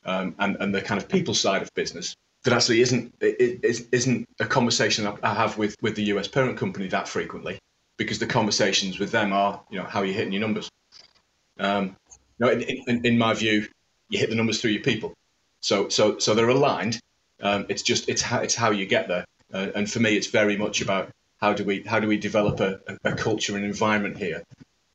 um, 0.05 0.35
and 0.39 0.57
and 0.59 0.73
the 0.73 0.81
kind 0.81 1.01
of 1.01 1.07
people 1.07 1.33
side 1.33 1.62
of 1.62 1.73
business 1.73 2.15
that 2.43 2.53
actually 2.53 2.81
isn't 2.81 3.13
it, 3.19 3.62
it 3.62 3.88
isn't 3.91 4.27
a 4.39 4.45
conversation 4.45 5.05
I 5.22 5.34
have 5.34 5.57
with 5.57 5.75
with 5.81 5.95
the 5.95 6.03
US 6.03 6.27
parent 6.27 6.57
company 6.57 6.88
that 6.88 7.07
frequently 7.07 7.60
because 7.98 8.17
the 8.19 8.25
conversations 8.25 9.00
with 9.00 9.12
them 9.12 9.34
are 9.34 9.62
you 9.69 9.77
know 9.77 9.86
how 9.86 10.00
are 10.00 10.05
you 10.05 10.13
hitting 10.13 10.31
your 10.31 10.41
numbers. 10.41 10.69
Um, 11.60 11.96
know, 12.39 12.50
in, 12.50 12.62
in, 12.62 13.06
in, 13.06 13.18
my 13.18 13.34
view, 13.34 13.68
you 14.10 14.20
hit 14.20 14.30
the 14.30 14.36
numbers 14.36 14.62
through 14.62 14.72
your 14.72 14.84
people. 14.84 15.13
So 15.62 15.89
so 15.89 16.20
so 16.20 16.34
they're 16.34 16.50
aligned. 16.50 17.00
Um, 17.42 17.66
it's 17.70 17.84
just 17.84 18.10
it's 18.10 18.22
how 18.22 18.39
it's 18.39 18.56
how 18.56 18.72
you 18.72 18.86
get 18.86 19.08
there. 19.08 19.25
Uh, 19.54 19.68
and 19.75 19.89
for 19.89 20.00
me, 20.00 20.16
it's 20.16 20.28
very 20.28 20.58
much 20.58 20.82
about 20.82 21.10
how 21.42 21.54
do 21.54 21.63
we 21.63 21.82
how 21.84 22.00
do 22.00 22.08
we 22.08 22.18
develop 22.18 22.60
a, 22.60 22.80
a 23.04 23.13
culture 23.13 23.56
and 23.56 23.66
environment 23.66 24.18
here 24.18 24.44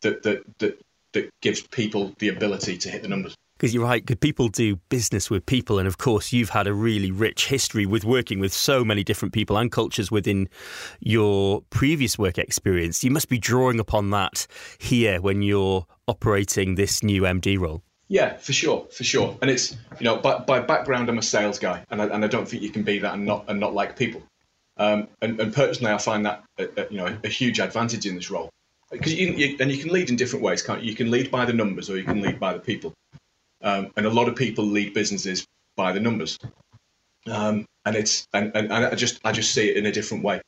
that 0.00 0.22
that 0.22 0.42
that 0.58 0.80
that 1.12 1.30
gives 1.40 1.60
people 1.60 2.14
the 2.18 2.28
ability 2.28 2.78
to 2.78 2.90
hit 2.90 3.02
the 3.02 3.08
numbers 3.08 3.34
because 3.64 3.72
you're 3.72 3.82
right, 3.82 4.20
people 4.20 4.48
do 4.48 4.76
business 4.90 5.30
with 5.30 5.46
people? 5.46 5.78
And 5.78 5.88
of 5.88 5.96
course, 5.96 6.34
you've 6.34 6.50
had 6.50 6.66
a 6.66 6.74
really 6.74 7.10
rich 7.10 7.46
history 7.46 7.86
with 7.86 8.04
working 8.04 8.38
with 8.38 8.52
so 8.52 8.84
many 8.84 9.02
different 9.02 9.32
people 9.32 9.56
and 9.56 9.72
cultures 9.72 10.10
within 10.10 10.50
your 11.00 11.62
previous 11.70 12.18
work 12.18 12.36
experience. 12.36 13.02
You 13.02 13.10
must 13.10 13.30
be 13.30 13.38
drawing 13.38 13.80
upon 13.80 14.10
that 14.10 14.46
here 14.76 15.18
when 15.18 15.40
you're 15.40 15.86
operating 16.06 16.74
this 16.74 17.02
new 17.02 17.22
MD 17.22 17.58
role. 17.58 17.82
Yeah, 18.08 18.36
for 18.36 18.52
sure, 18.52 18.86
for 18.92 19.02
sure. 19.02 19.38
And 19.40 19.50
it's 19.50 19.72
you 19.98 20.04
know, 20.04 20.18
by, 20.18 20.40
by 20.40 20.60
background, 20.60 21.08
I'm 21.08 21.16
a 21.16 21.22
sales 21.22 21.58
guy, 21.58 21.86
and 21.88 22.02
I, 22.02 22.08
and 22.08 22.22
I 22.22 22.28
don't 22.28 22.46
think 22.46 22.62
you 22.62 22.68
can 22.68 22.82
be 22.82 22.98
that 22.98 23.14
and 23.14 23.24
not 23.24 23.46
and 23.48 23.58
not 23.58 23.72
like 23.72 23.96
people. 23.96 24.22
Um, 24.76 25.08
and, 25.22 25.40
and, 25.40 25.54
personally, 25.54 25.90
I 25.90 25.96
find 25.96 26.26
that 26.26 26.44
a, 26.58 26.64
a, 26.82 26.90
you 26.90 26.98
know 26.98 27.16
a 27.24 27.28
huge 27.28 27.60
advantage 27.60 28.04
in 28.04 28.14
this 28.14 28.30
role 28.30 28.50
because 28.90 29.14
you, 29.14 29.28
you, 29.28 29.56
and 29.58 29.72
you 29.72 29.78
can 29.78 29.90
lead 29.90 30.10
in 30.10 30.16
different 30.16 30.44
ways. 30.44 30.60
Can't 30.60 30.82
you? 30.82 30.90
you 30.90 30.96
can 30.96 31.10
lead 31.10 31.30
by 31.30 31.46
the 31.46 31.54
numbers 31.54 31.88
or 31.88 31.96
you 31.96 32.04
can 32.04 32.20
lead 32.20 32.38
by 32.38 32.52
the 32.52 32.60
people. 32.60 32.92
Um, 33.64 33.90
and 33.96 34.06
a 34.06 34.10
lot 34.10 34.28
of 34.28 34.36
people 34.36 34.64
lead 34.64 34.94
businesses 34.94 35.46
by 35.74 35.92
the 35.92 36.00
numbers. 36.00 36.38
Um, 37.26 37.66
and 37.86 37.96
it's 37.96 38.28
and, 38.34 38.52
and, 38.54 38.70
and, 38.70 38.84
I 38.86 38.94
just 38.94 39.20
I 39.24 39.32
just 39.32 39.52
see 39.52 39.70
it 39.70 39.78
in 39.78 39.86
a 39.86 39.92
different 39.92 40.22
way. 40.22 40.40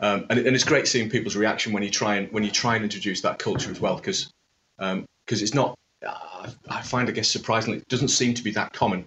Um, 0.00 0.26
and, 0.30 0.38
and, 0.38 0.54
it's 0.54 0.64
great 0.64 0.88
seeing 0.88 1.10
people's 1.10 1.36
reaction 1.36 1.72
when 1.72 1.82
you 1.82 1.90
try 1.90 2.16
and 2.16 2.32
when 2.32 2.44
you 2.44 2.50
try 2.50 2.76
and 2.76 2.84
introduce 2.84 3.20
that 3.22 3.38
culture 3.38 3.70
as 3.70 3.80
well 3.80 3.96
because 3.96 4.30
because 4.76 4.92
um, 4.92 5.06
it's 5.28 5.54
not 5.54 5.76
uh, 6.06 6.50
I 6.68 6.82
find 6.82 7.08
I 7.08 7.12
guess 7.12 7.28
surprisingly 7.28 7.78
it 7.78 7.88
doesn't 7.88 8.08
seem 8.08 8.34
to 8.34 8.42
be 8.42 8.52
that 8.52 8.72
common 8.72 9.06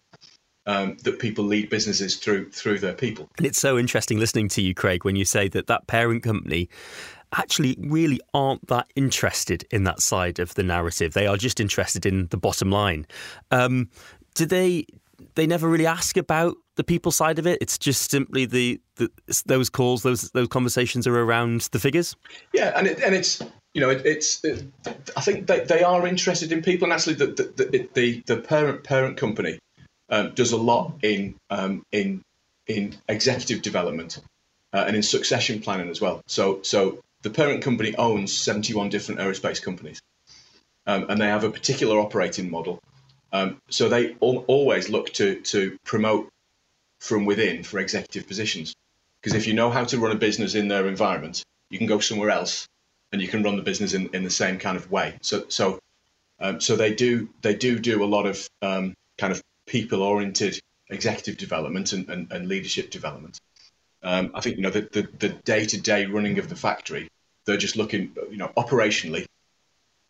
um, 0.66 0.98
that 1.04 1.20
people 1.20 1.46
lead 1.46 1.70
businesses 1.70 2.18
through 2.18 2.52
through 2.52 2.80
their 2.80 2.94
people. 2.94 3.30
And 3.38 3.46
it's 3.46 3.60
so 3.60 3.78
interesting 3.78 4.20
listening 4.20 4.50
to 4.50 4.62
you, 4.62 4.74
Craig, 4.74 5.06
when 5.06 5.16
you 5.16 5.26
say 5.26 5.48
that 5.50 5.68
that 5.68 5.88
parent 5.88 6.24
company 6.24 6.70
actually 7.38 7.76
really 7.80 8.20
aren't 8.34 8.68
that 8.68 8.88
interested 8.96 9.66
in 9.72 9.84
that 9.84 10.02
side 10.02 10.40
of 10.40 10.54
the 10.56 10.64
narrative. 10.64 11.14
They 11.14 11.28
are 11.28 11.38
just 11.38 11.60
interested 11.60 12.06
in 12.06 12.28
the 12.28 12.38
bottom 12.38 12.72
line. 12.72 13.06
Um, 13.52 13.90
do 14.34 14.46
they? 14.46 14.86
they 15.36 15.48
never 15.48 15.68
really 15.68 15.86
ask 15.86 16.18
about 16.18 16.56
the 16.76 16.84
people 16.84 17.12
side 17.12 17.40
of 17.40 17.48
it. 17.48 17.58
It's 17.62 17.78
just 17.78 18.12
simply 18.12 18.46
the, 18.46 18.80
the 18.96 19.10
those 19.46 19.70
calls, 19.70 20.04
those 20.04 20.30
those 20.32 20.48
conversations 20.48 21.08
are 21.08 21.18
around 21.18 21.62
the 21.72 21.80
figures. 21.80 22.16
Yeah, 22.54 22.74
and 22.76 22.88
it, 22.88 23.02
and 23.02 23.16
it's 23.16 23.42
you 23.74 23.82
know 23.82 23.90
it, 23.90 24.06
it's 24.06 24.44
it, 24.44 24.66
I 25.16 25.22
think 25.22 25.48
they, 25.48 25.62
they 25.62 25.84
are 25.84 26.06
interested 26.08 26.52
in 26.52 26.62
people, 26.62 26.86
and 26.86 26.94
actually 26.94 27.16
the 27.16 27.28
the 27.28 27.90
the, 27.94 28.24
the 28.26 28.38
parent 28.38 28.84
parent 28.84 29.18
company 29.18 29.60
um, 30.10 30.34
does 30.34 30.52
a 30.52 30.58
lot 30.58 30.94
in 31.02 31.36
um, 31.50 31.84
in 31.92 32.22
in 32.68 32.96
executive 33.08 33.62
development 33.62 34.20
uh, 34.74 34.84
and 34.88 34.96
in 34.96 35.04
succession 35.04 35.62
planning 35.62 35.90
as 35.90 36.02
well. 36.02 36.22
So 36.28 36.62
so 36.62 37.00
the 37.26 37.32
parent 37.32 37.64
company 37.64 37.96
owns 37.96 38.32
71 38.32 38.90
different 38.90 39.20
aerospace 39.20 39.60
companies, 39.60 40.00
um, 40.86 41.08
and 41.10 41.20
they 41.20 41.26
have 41.26 41.44
a 41.44 41.50
particular 41.50 42.00
operating 42.00 42.52
model. 42.52 42.80
Um, 43.34 43.60
so 43.68 43.90
they 43.90 44.16
al- 44.22 44.46
always 44.48 44.90
look 44.90 45.12
to 45.14 45.42
to 45.42 45.76
promote 45.84 46.30
from 47.00 47.26
within 47.26 47.64
for 47.64 47.80
executive 47.80 48.28
positions. 48.28 48.76
Because 49.20 49.36
if 49.36 49.48
you 49.48 49.54
know 49.54 49.72
how 49.72 49.86
to 49.86 49.98
run 49.98 50.12
a 50.12 50.20
business 50.28 50.54
in 50.54 50.68
their 50.68 50.88
environment, 50.88 51.44
you 51.72 51.80
can 51.80 51.88
go 51.88 51.98
somewhere 51.98 52.30
else 52.30 52.68
and 53.12 53.20
you 53.20 53.28
can 53.28 53.42
run 53.42 53.56
the 53.56 53.64
business 53.64 53.96
in, 53.96 54.08
in 54.14 54.24
the 54.24 54.30
same 54.30 54.60
kind 54.60 54.78
of 54.78 54.92
way. 54.92 55.18
So 55.22 55.46
so 55.50 55.80
um, 56.40 56.62
so 56.62 56.76
they 56.76 56.94
do 56.94 57.28
they 57.42 57.56
do 57.56 57.80
do 57.80 58.04
a 58.04 58.12
lot 58.16 58.28
of 58.28 58.48
um, 58.62 58.94
kind 59.18 59.34
of 59.34 59.42
people 59.66 60.04
oriented 60.04 60.60
executive 60.92 61.38
development 61.38 61.92
and, 61.92 62.08
and, 62.08 62.32
and 62.32 62.48
leadership 62.48 62.92
development. 62.92 63.40
Um, 64.04 64.30
I 64.36 64.42
think 64.42 64.58
you 64.58 64.62
know 64.62 64.70
the, 64.70 65.10
the, 65.18 65.30
day-to-day 65.30 66.06
running 66.06 66.38
of 66.38 66.50
the 66.50 66.56
factory. 66.56 67.10
They're 67.46 67.58
just 67.58 67.76
looking, 67.76 68.16
you 68.30 68.38
know, 68.38 68.52
operationally. 68.58 69.26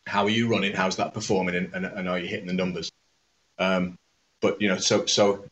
How 0.08 0.24
are 0.24 0.30
you 0.30 0.48
running? 0.48 0.74
How's 0.74 0.98
that 0.98 1.14
performing? 1.14 1.56
And, 1.56 1.74
and, 1.74 1.86
and 1.86 2.10
are 2.10 2.20
you 2.20 2.28
hitting 2.28 2.48
the 2.48 2.54
numbers? 2.54 2.92
Um, 3.58 3.98
but 4.42 4.62
you 4.62 4.68
know, 4.68 4.78
so 4.78 5.06
so 5.06 5.46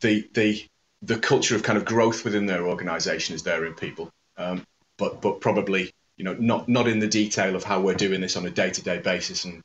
the 0.00 0.28
the 0.34 0.64
the 1.02 1.18
culture 1.18 1.54
of 1.54 1.62
kind 1.62 1.78
of 1.78 1.84
growth 1.84 2.24
within 2.24 2.46
their 2.46 2.66
organisation 2.66 3.34
is 3.34 3.42
there 3.42 3.64
in 3.64 3.74
people, 3.74 4.10
um, 4.36 4.64
but 4.96 5.20
but 5.20 5.40
probably 5.40 5.92
you 6.16 6.24
know 6.24 6.34
not 6.34 6.68
not 6.68 6.88
in 6.88 6.98
the 6.98 7.06
detail 7.06 7.56
of 7.56 7.64
how 7.64 7.80
we're 7.80 7.94
doing 7.94 8.20
this 8.20 8.36
on 8.36 8.46
a 8.46 8.50
day-to-day 8.50 8.98
basis 8.98 9.44
and 9.44 9.62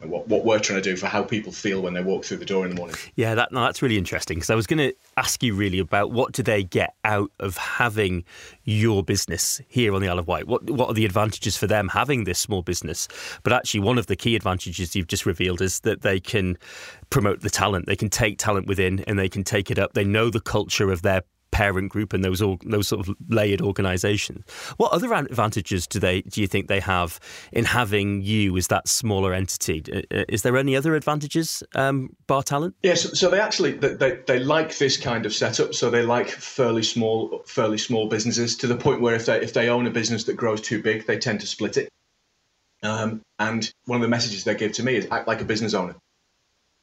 what, 0.00 0.28
what 0.28 0.44
we're 0.44 0.58
trying 0.58 0.82
to 0.82 0.90
do 0.90 0.96
for 0.96 1.06
how 1.06 1.22
people 1.22 1.52
feel 1.52 1.80
when 1.80 1.94
they 1.94 2.02
walk 2.02 2.24
through 2.24 2.36
the 2.36 2.44
door 2.44 2.64
in 2.64 2.70
the 2.70 2.76
morning. 2.76 2.96
Yeah, 3.14 3.34
that 3.34 3.50
no, 3.50 3.62
that's 3.62 3.80
really 3.80 3.96
interesting 3.96 4.36
because 4.36 4.50
I 4.50 4.54
was 4.54 4.66
going 4.66 4.78
to 4.78 4.94
ask 5.16 5.42
you 5.42 5.54
really 5.54 5.78
about 5.78 6.12
what 6.12 6.32
do 6.32 6.42
they 6.42 6.62
get 6.62 6.94
out 7.04 7.30
of 7.40 7.56
having 7.56 8.24
your 8.64 9.02
business 9.02 9.60
here 9.68 9.94
on 9.94 10.02
the 10.02 10.08
Isle 10.08 10.18
of 10.18 10.26
Wight? 10.26 10.46
What 10.46 10.68
what 10.68 10.88
are 10.88 10.94
the 10.94 11.06
advantages 11.06 11.56
for 11.56 11.66
them 11.66 11.88
having 11.88 12.24
this 12.24 12.38
small 12.38 12.62
business? 12.62 13.08
But 13.42 13.54
actually, 13.54 13.80
one 13.80 13.96
of 13.96 14.06
the 14.06 14.16
key 14.16 14.36
advantages 14.36 14.94
you've 14.94 15.08
just 15.08 15.24
revealed 15.24 15.62
is 15.62 15.80
that 15.80 16.02
they 16.02 16.20
can 16.20 16.58
promote 17.08 17.40
the 17.40 17.50
talent. 17.50 17.86
They 17.86 17.96
can 17.96 18.10
take 18.10 18.38
talent 18.38 18.66
within 18.66 19.00
and 19.06 19.18
they 19.18 19.28
can 19.28 19.44
take 19.44 19.70
it 19.70 19.78
up. 19.78 19.94
They 19.94 20.04
know 20.04 20.28
the 20.28 20.40
culture 20.40 20.90
of 20.90 21.02
their 21.02 21.22
parent 21.56 21.88
group 21.88 22.12
and 22.12 22.22
those 22.22 22.42
all, 22.42 22.58
those 22.66 22.86
sort 22.86 23.08
of 23.08 23.16
layered 23.30 23.62
organisations. 23.62 24.44
What 24.76 24.92
other 24.92 25.14
advantages 25.14 25.86
do 25.86 25.98
they 25.98 26.20
do 26.20 26.42
you 26.42 26.46
think 26.46 26.68
they 26.68 26.80
have 26.80 27.18
in 27.50 27.64
having 27.64 28.20
you 28.20 28.54
as 28.58 28.66
that 28.68 28.86
smaller 28.88 29.32
entity? 29.32 29.82
Uh, 29.90 30.02
uh, 30.14 30.24
is 30.28 30.42
there 30.42 30.58
any 30.58 30.76
other 30.76 30.94
advantages, 30.94 31.62
um, 31.74 32.14
bar 32.26 32.42
talent? 32.42 32.74
Yes, 32.82 33.04
yeah, 33.04 33.08
so, 33.08 33.14
so, 33.14 33.30
they 33.30 33.40
actually 33.40 33.72
they, 33.72 34.18
they 34.26 34.38
like 34.38 34.76
this 34.76 34.98
kind 34.98 35.24
of 35.24 35.32
setup. 35.32 35.72
So 35.72 35.88
they 35.88 36.02
like 36.02 36.28
fairly 36.28 36.82
small 36.82 37.42
fairly 37.46 37.78
small 37.78 38.06
businesses 38.06 38.58
to 38.58 38.66
the 38.66 38.76
point 38.76 39.00
where 39.00 39.14
if 39.14 39.24
they 39.24 39.40
if 39.40 39.54
they 39.54 39.70
own 39.70 39.86
a 39.86 39.90
business 39.90 40.24
that 40.24 40.34
grows 40.34 40.60
too 40.60 40.82
big, 40.82 41.06
they 41.06 41.18
tend 41.18 41.40
to 41.40 41.46
split 41.46 41.78
it. 41.78 41.88
Um, 42.82 43.22
and 43.38 43.72
one 43.86 43.96
of 43.96 44.02
the 44.02 44.08
messages 44.08 44.44
they 44.44 44.54
give 44.54 44.72
to 44.72 44.82
me 44.82 44.96
is 44.96 45.08
act 45.10 45.26
like 45.26 45.40
a 45.40 45.46
business 45.46 45.72
owner 45.72 45.96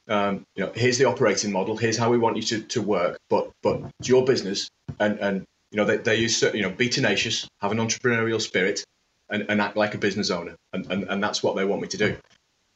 um, 0.08 0.46
you 0.56 0.66
know, 0.66 0.72
here's 0.76 0.98
the 0.98 1.06
operating 1.06 1.52
model. 1.52 1.78
Here's 1.78 1.98
how 1.98 2.10
we 2.10 2.18
want 2.18 2.36
you 2.36 2.44
to, 2.44 2.62
to 2.62 2.82
work. 2.82 3.18
But 3.30 3.52
but 3.62 3.82
it's 4.00 4.10
your 4.10 4.26
business, 4.26 4.70
and 5.00 5.20
and 5.20 5.46
you 5.72 5.78
know 5.78 5.86
they, 5.86 5.98
they 5.98 6.16
use 6.18 6.42
you 6.42 6.62
know 6.62 6.70
be 6.70 6.90
tenacious, 6.90 7.48
have 7.62 7.72
an 7.72 7.78
entrepreneurial 7.78 8.42
spirit, 8.42 8.84
and, 9.30 9.46
and 9.50 9.62
act 9.62 9.78
like 9.78 9.96
a 9.96 9.98
business 9.98 10.30
owner, 10.30 10.56
and, 10.74 10.92
and, 10.92 11.04
and 11.06 11.24
that's 11.24 11.42
what 11.42 11.56
they 11.56 11.66
want 11.66 11.82
me 11.82 11.88
to 11.90 11.98
do. 11.98 12.18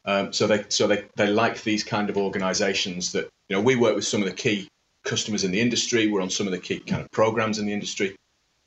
Um, 0.04 0.32
so 0.32 0.46
they 0.46 0.64
so 0.68 0.86
they, 0.86 1.04
they 1.16 1.26
like 1.26 1.62
these 1.62 1.84
kind 1.84 2.08
of 2.08 2.16
organisations 2.16 3.12
that 3.12 3.28
you 3.48 3.56
know 3.56 3.62
we 3.62 3.76
work 3.76 3.94
with 3.94 4.06
some 4.06 4.22
of 4.22 4.28
the 4.28 4.34
key 4.34 4.68
customers 5.04 5.44
in 5.44 5.50
the 5.50 5.60
industry. 5.60 6.06
We're 6.06 6.22
on 6.22 6.30
some 6.30 6.46
of 6.46 6.52
the 6.52 6.58
key 6.58 6.80
kind 6.80 7.02
of 7.02 7.10
programs 7.10 7.58
in 7.58 7.66
the 7.66 7.72
industry. 7.72 8.16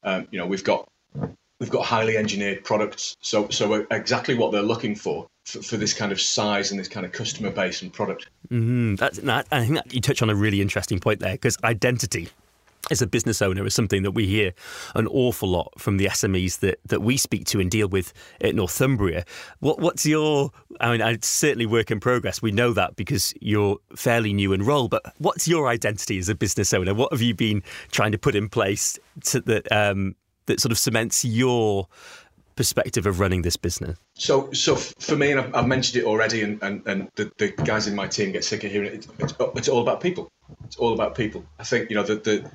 Um, 0.03 0.27
you 0.29 0.37
know 0.37 0.45
we've 0.45 0.63
got 0.63 0.87
we've 1.59 1.69
got 1.69 1.85
highly 1.85 2.15
engineered 2.15 2.63
products. 2.63 3.15
So 3.21 3.49
so 3.49 3.87
exactly 3.89 4.35
what 4.35 4.51
they're 4.51 4.61
looking 4.61 4.95
for 4.95 5.27
for, 5.45 5.61
for, 5.61 5.77
this 5.77 5.93
kind 5.93 6.11
of 6.11 6.21
size 6.21 6.71
and 6.71 6.79
this 6.79 6.87
kind 6.87 7.05
of 7.05 7.11
customer 7.11 7.51
base 7.51 7.81
and 7.81 7.91
product. 7.91 8.27
Mm-hmm. 8.49 8.95
That's, 8.95 9.17
that, 9.19 9.47
I 9.51 9.61
think 9.61 9.75
that 9.75 9.93
you 9.93 10.01
touch 10.01 10.21
on 10.21 10.29
a 10.29 10.35
really 10.35 10.61
interesting 10.61 10.99
point 10.99 11.19
there 11.19 11.33
because 11.33 11.57
identity 11.63 12.29
as 12.89 13.01
a 13.01 13.07
business 13.07 13.41
owner 13.41 13.65
is 13.65 13.75
something 13.75 14.03
that 14.03 14.11
we 14.11 14.25
hear 14.25 14.53
an 14.95 15.07
awful 15.07 15.47
lot 15.47 15.71
from 15.77 15.97
the 15.97 16.05
SMEs 16.07 16.59
that, 16.59 16.79
that 16.85 17.01
we 17.01 17.15
speak 17.15 17.45
to 17.45 17.59
and 17.59 17.69
deal 17.69 17.87
with 17.87 18.13
at 18.41 18.55
Northumbria. 18.55 19.23
What, 19.59 19.79
what's 19.79 20.05
your, 20.05 20.51
I 20.79 20.91
mean, 20.91 21.01
it's 21.01 21.27
certainly 21.27 21.65
work 21.65 21.91
in 21.91 21.99
progress. 21.99 22.41
We 22.41 22.51
know 22.51 22.73
that 22.73 22.95
because 22.95 23.33
you're 23.39 23.77
fairly 23.95 24.33
new 24.33 24.51
in 24.51 24.63
role, 24.63 24.87
but 24.87 25.03
what's 25.19 25.47
your 25.47 25.67
identity 25.67 26.17
as 26.17 26.27
a 26.27 26.35
business 26.35 26.73
owner? 26.73 26.93
What 26.93 27.11
have 27.11 27.21
you 27.21 27.35
been 27.35 27.63
trying 27.91 28.11
to 28.13 28.17
put 28.17 28.35
in 28.35 28.49
place 28.49 28.97
to, 29.25 29.41
that, 29.41 29.71
um, 29.71 30.15
that 30.47 30.59
sort 30.59 30.71
of 30.71 30.77
cements 30.77 31.23
your 31.23 31.87
perspective 32.61 33.07
of 33.07 33.19
running 33.19 33.41
this 33.41 33.57
business? 33.57 33.97
So, 34.13 34.51
so 34.51 34.75
for 34.75 35.15
me, 35.15 35.31
and 35.31 35.39
I've, 35.39 35.55
I've 35.55 35.67
mentioned 35.67 36.03
it 36.03 36.05
already, 36.05 36.43
and, 36.43 36.61
and, 36.61 36.85
and 36.85 37.09
the, 37.15 37.31
the 37.39 37.47
guys 37.47 37.87
in 37.87 37.95
my 37.95 38.05
team 38.05 38.33
get 38.33 38.43
sick 38.43 38.63
of 38.63 38.71
hearing 38.71 38.93
it. 38.93 39.07
It's, 39.17 39.33
it's 39.39 39.67
all 39.67 39.81
about 39.81 39.99
people. 39.99 40.29
It's 40.65 40.75
all 40.75 40.93
about 40.93 41.15
people. 41.15 41.43
I 41.57 41.63
think 41.63 41.89
you 41.89 41.95
know 41.95 42.03
the 42.03 42.17
the, 42.17 42.51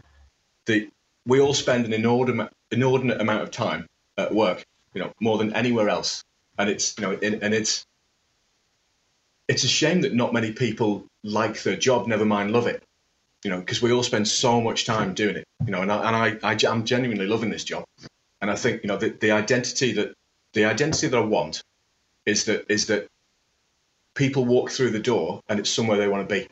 the 0.67 0.91
we 1.27 1.41
all 1.41 1.55
spend 1.55 1.87
an 1.87 1.93
inordinate 1.93 2.53
inordinate 2.71 3.21
amount 3.21 3.43
of 3.43 3.51
time 3.51 3.89
at 4.17 4.33
work. 4.33 4.65
You 4.95 5.01
know, 5.03 5.13
more 5.21 5.39
than 5.39 5.53
anywhere 5.55 5.89
else, 5.89 6.23
and 6.57 6.71
it's 6.71 6.97
you 6.97 7.03
know, 7.03 7.13
and 7.13 7.53
it's 7.53 7.85
it's 9.49 9.65
a 9.65 9.69
shame 9.69 10.03
that 10.03 10.15
not 10.15 10.33
many 10.33 10.53
people 10.53 11.05
like 11.25 11.61
their 11.65 11.77
job, 11.77 12.07
never 12.07 12.25
mind 12.25 12.53
love 12.53 12.69
it. 12.69 12.81
You 13.43 13.51
know, 13.51 13.59
because 13.59 13.83
we 13.83 13.91
all 13.91 14.05
spend 14.05 14.29
so 14.29 14.61
much 14.61 14.87
time 14.87 15.15
doing 15.15 15.35
it. 15.35 15.45
You 15.65 15.73
know, 15.73 15.83
and 15.83 15.91
I, 15.91 15.97
and 16.07 16.17
I, 16.45 16.53
I 16.53 16.57
I'm 16.71 16.85
genuinely 16.85 17.27
loving 17.27 17.51
this 17.51 17.65
job. 17.65 17.85
And 18.41 18.51
I 18.51 18.57
think 18.57 18.83
you 18.83 18.89
know 18.89 18.97
the, 18.97 19.11
the 19.11 19.31
identity 19.31 19.93
that 19.93 20.15
the 20.53 20.65
identity 20.65 21.09
that 21.09 21.17
I 21.17 21.25
want 21.25 21.63
is 22.25 22.45
that 22.45 22.71
is 22.71 22.87
that 22.87 23.09
people 24.15 24.45
walk 24.45 24.71
through 24.71 24.91
the 24.91 25.01
door 25.01 25.43
and 25.49 25.61
it's 25.61 25.71
somewhere 25.71 25.99
they 25.99 26.09
want 26.09 26.29
to 26.29 26.35
be. 26.35 26.49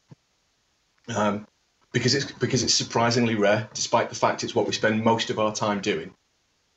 Um, 1.15 1.47
because 1.93 2.15
it's 2.15 2.31
because 2.33 2.63
it's 2.63 2.75
surprisingly 2.75 3.35
rare, 3.35 3.69
despite 3.75 4.09
the 4.09 4.15
fact 4.15 4.45
it's 4.45 4.55
what 4.55 4.67
we 4.67 4.73
spend 4.73 5.03
most 5.03 5.31
of 5.31 5.39
our 5.39 5.55
time 5.55 5.81
doing. 5.81 6.13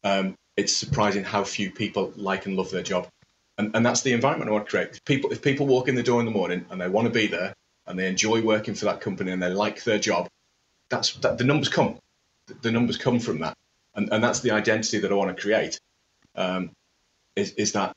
Um, 0.03 0.35
it's 0.55 0.73
surprising 0.73 1.23
how 1.23 1.43
few 1.43 1.71
people 1.71 2.13
like 2.15 2.45
and 2.45 2.55
love 2.55 2.71
their 2.71 2.83
job, 2.83 3.07
and, 3.57 3.75
and 3.75 3.85
that's 3.85 4.01
the 4.01 4.13
environment 4.13 4.49
I 4.49 4.53
want 4.53 4.65
to 4.65 4.69
create. 4.69 4.99
People 5.05 5.31
if 5.31 5.41
people 5.41 5.67
walk 5.67 5.87
in 5.87 5.95
the 5.95 6.03
door 6.03 6.19
in 6.19 6.25
the 6.25 6.31
morning 6.31 6.65
and 6.69 6.79
they 6.79 6.89
want 6.89 7.07
to 7.07 7.13
be 7.13 7.27
there 7.27 7.53
and 7.87 7.97
they 7.97 8.07
enjoy 8.07 8.41
working 8.41 8.75
for 8.75 8.85
that 8.85 9.01
company 9.01 9.31
and 9.31 9.41
they 9.41 9.49
like 9.49 9.83
their 9.83 9.99
job, 9.99 10.27
that's 10.89 11.13
that 11.17 11.37
the 11.37 11.43
numbers 11.43 11.69
come. 11.69 11.97
The 12.61 12.71
numbers 12.71 12.97
come 12.97 13.19
from 13.19 13.39
that 13.39 13.57
and, 13.97 14.07
and 14.11 14.23
that's 14.23 14.39
the 14.39 14.51
identity 14.51 14.99
that 14.99 15.11
I 15.11 15.15
want 15.15 15.35
to 15.35 15.41
create. 15.41 15.79
Um, 16.35 16.71
is, 17.35 17.51
is 17.53 17.73
that 17.73 17.93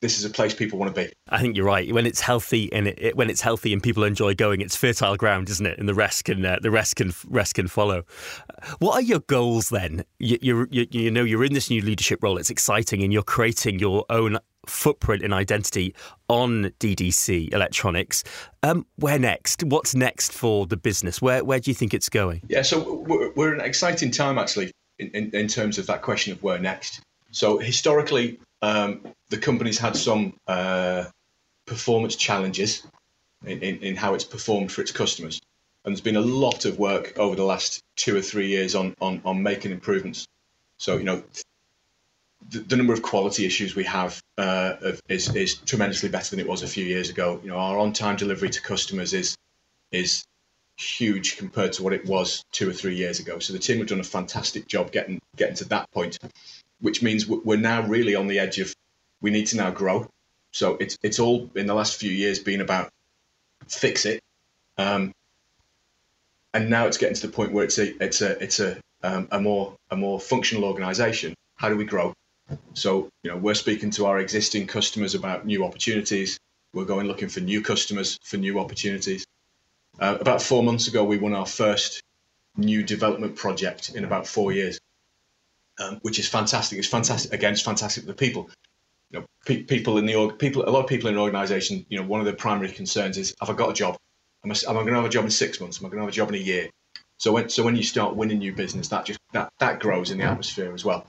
this 0.00 0.18
is 0.18 0.24
a 0.24 0.30
place 0.30 0.54
people 0.54 0.78
want 0.78 0.94
to 0.94 1.00
be. 1.02 1.12
I 1.28 1.40
think 1.40 1.56
you're 1.56 1.64
right. 1.64 1.90
When 1.92 2.06
it's 2.06 2.20
healthy 2.20 2.72
and 2.72 2.86
it, 2.86 2.98
it, 3.00 3.16
when 3.16 3.30
it's 3.30 3.40
healthy 3.40 3.72
and 3.72 3.82
people 3.82 4.04
enjoy 4.04 4.34
going, 4.34 4.60
it's 4.60 4.76
fertile 4.76 5.16
ground, 5.16 5.48
isn't 5.48 5.64
it? 5.64 5.78
And 5.78 5.88
the 5.88 5.94
rest 5.94 6.26
can 6.26 6.44
uh, 6.44 6.58
the 6.60 6.70
rest 6.70 6.96
can 6.96 7.12
rest 7.28 7.54
can 7.54 7.68
follow. 7.68 8.04
What 8.78 8.94
are 8.94 9.02
your 9.02 9.20
goals 9.20 9.70
then? 9.70 10.04
You, 10.18 10.66
you 10.70 10.86
you 10.90 11.10
know 11.10 11.24
you're 11.24 11.44
in 11.44 11.54
this 11.54 11.70
new 11.70 11.80
leadership 11.80 12.22
role. 12.22 12.36
It's 12.36 12.50
exciting, 12.50 13.02
and 13.02 13.12
you're 13.12 13.22
creating 13.22 13.78
your 13.78 14.04
own 14.10 14.38
footprint 14.66 15.22
and 15.22 15.32
identity 15.32 15.94
on 16.28 16.70
DDC 16.80 17.52
Electronics. 17.52 18.24
Um, 18.62 18.86
where 18.96 19.18
next? 19.18 19.64
What's 19.64 19.94
next 19.94 20.32
for 20.32 20.66
the 20.66 20.76
business? 20.76 21.22
Where 21.22 21.42
where 21.42 21.60
do 21.60 21.70
you 21.70 21.74
think 21.74 21.94
it's 21.94 22.10
going? 22.10 22.42
Yeah, 22.48 22.62
so 22.62 23.02
we're, 23.06 23.32
we're 23.32 23.54
in 23.54 23.60
an 23.60 23.66
exciting 23.66 24.10
time 24.10 24.38
actually 24.38 24.72
in, 24.98 25.10
in, 25.10 25.30
in 25.34 25.48
terms 25.48 25.78
of 25.78 25.86
that 25.86 26.02
question 26.02 26.32
of 26.32 26.42
where 26.42 26.58
next. 26.58 27.00
So 27.30 27.58
historically, 27.58 28.38
um, 28.62 29.00
the 29.28 29.38
company's 29.38 29.78
had 29.78 29.96
some 29.96 30.34
uh, 30.46 31.04
performance 31.66 32.16
challenges 32.16 32.86
in, 33.44 33.60
in, 33.60 33.78
in, 33.80 33.96
how 33.96 34.14
it's 34.14 34.24
performed 34.24 34.70
for 34.72 34.80
its 34.80 34.92
customers. 34.92 35.40
And 35.84 35.92
there's 35.92 36.00
been 36.00 36.16
a 36.16 36.20
lot 36.20 36.64
of 36.64 36.78
work 36.78 37.18
over 37.18 37.36
the 37.36 37.44
last 37.44 37.82
two 37.96 38.16
or 38.16 38.22
three 38.22 38.48
years 38.48 38.74
on, 38.74 38.94
on, 39.00 39.20
on 39.24 39.42
making 39.42 39.72
improvements. 39.72 40.26
So, 40.78 40.96
you 40.96 41.04
know, 41.04 41.22
the, 42.50 42.60
the 42.60 42.76
number 42.76 42.92
of 42.92 43.02
quality 43.02 43.44
issues 43.44 43.74
we 43.74 43.84
have 43.84 44.22
uh, 44.38 44.74
is, 45.08 45.34
is 45.34 45.56
tremendously 45.56 46.08
better 46.08 46.30
than 46.30 46.40
it 46.40 46.48
was 46.48 46.62
a 46.62 46.68
few 46.68 46.84
years 46.84 47.10
ago. 47.10 47.40
You 47.42 47.50
know, 47.50 47.56
our 47.56 47.78
on-time 47.78 48.16
delivery 48.16 48.50
to 48.50 48.62
customers 48.62 49.12
is 49.12 49.36
is 49.90 50.24
huge 50.76 51.36
compared 51.36 51.72
to 51.74 51.82
what 51.82 51.92
it 51.92 52.06
was 52.06 52.44
two 52.52 52.68
or 52.68 52.72
three 52.72 52.96
years 52.96 53.20
ago. 53.20 53.38
So 53.38 53.52
the 53.52 53.58
team 53.58 53.78
have 53.78 53.86
done 53.86 54.00
a 54.00 54.04
fantastic 54.04 54.66
job 54.66 54.90
getting 54.92 55.20
getting 55.36 55.56
to 55.56 55.64
that 55.66 55.90
point, 55.92 56.18
which 56.80 57.02
means 57.02 57.26
we're 57.26 57.56
now 57.56 57.82
really 57.86 58.14
on 58.14 58.26
the 58.26 58.38
edge 58.38 58.58
of 58.58 58.74
we 59.20 59.30
need 59.30 59.46
to 59.48 59.56
now 59.56 59.70
grow. 59.70 60.08
So 60.52 60.76
it's 60.76 60.98
it's 61.02 61.18
all 61.18 61.50
in 61.54 61.66
the 61.66 61.74
last 61.74 61.96
few 61.96 62.10
years 62.10 62.38
been 62.38 62.60
about 62.60 62.90
fix 63.68 64.04
it, 64.06 64.22
um, 64.78 65.12
and 66.52 66.70
now 66.70 66.86
it's 66.86 66.98
getting 66.98 67.16
to 67.16 67.26
the 67.26 67.32
point 67.32 67.52
where 67.52 67.64
it's 67.64 67.78
a 67.78 68.02
it's 68.02 68.20
a 68.20 68.42
it's 68.42 68.60
a 68.60 68.78
um, 69.02 69.28
a 69.30 69.40
more 69.40 69.76
a 69.90 69.96
more 69.96 70.20
functional 70.20 70.64
organisation. 70.64 71.34
How 71.56 71.68
do 71.68 71.76
we 71.76 71.84
grow? 71.84 72.12
So 72.74 73.08
you 73.22 73.30
know 73.30 73.36
we're 73.36 73.54
speaking 73.54 73.90
to 73.92 74.06
our 74.06 74.18
existing 74.18 74.66
customers 74.66 75.14
about 75.14 75.46
new 75.46 75.64
opportunities. 75.64 76.38
We're 76.72 76.84
going 76.84 77.06
looking 77.06 77.28
for 77.28 77.40
new 77.40 77.62
customers 77.62 78.18
for 78.24 78.36
new 78.36 78.58
opportunities. 78.58 79.24
Uh, 79.98 80.16
about 80.20 80.42
four 80.42 80.62
months 80.62 80.88
ago, 80.88 81.04
we 81.04 81.18
won 81.18 81.34
our 81.34 81.46
first 81.46 82.02
new 82.56 82.82
development 82.82 83.36
project 83.36 83.94
in 83.94 84.04
about 84.04 84.26
four 84.26 84.52
years, 84.52 84.78
um, 85.78 85.98
which 86.02 86.18
is 86.18 86.28
fantastic. 86.28 86.78
It's 86.78 86.88
fantastic. 86.88 87.32
Again, 87.32 87.52
it's 87.52 87.62
fantastic 87.62 88.04
for 88.04 88.08
the 88.08 88.14
people. 88.14 88.50
You 89.10 89.20
know, 89.20 89.26
pe- 89.46 89.62
people 89.62 89.98
in 89.98 90.06
the 90.06 90.14
org- 90.14 90.38
people, 90.38 90.68
a 90.68 90.70
lot 90.70 90.80
of 90.80 90.88
people 90.88 91.08
in 91.08 91.14
an 91.14 91.20
organisation. 91.20 91.86
You 91.88 92.00
know, 92.00 92.06
one 92.06 92.20
of 92.20 92.26
their 92.26 92.34
primary 92.34 92.70
concerns 92.70 93.18
is: 93.18 93.34
Have 93.40 93.50
I 93.50 93.54
got 93.54 93.70
a 93.70 93.74
job? 93.74 93.96
Am 94.44 94.50
I, 94.50 94.54
am 94.68 94.76
I 94.76 94.80
going 94.80 94.88
to 94.88 94.94
have 94.96 95.04
a 95.04 95.08
job 95.08 95.24
in 95.24 95.30
six 95.30 95.60
months? 95.60 95.80
Am 95.80 95.86
I 95.86 95.88
going 95.88 95.98
to 95.98 96.04
have 96.04 96.12
a 96.12 96.12
job 96.12 96.28
in 96.28 96.34
a 96.34 96.38
year? 96.38 96.68
So 97.18 97.32
when 97.32 97.48
so 97.48 97.62
when 97.62 97.76
you 97.76 97.82
start 97.82 98.16
winning 98.16 98.38
new 98.38 98.52
business, 98.52 98.88
that 98.88 99.06
just 99.06 99.18
that 99.32 99.52
that 99.60 99.80
grows 99.80 100.10
in 100.10 100.18
the 100.18 100.24
atmosphere 100.24 100.74
as 100.74 100.84
well. 100.84 101.06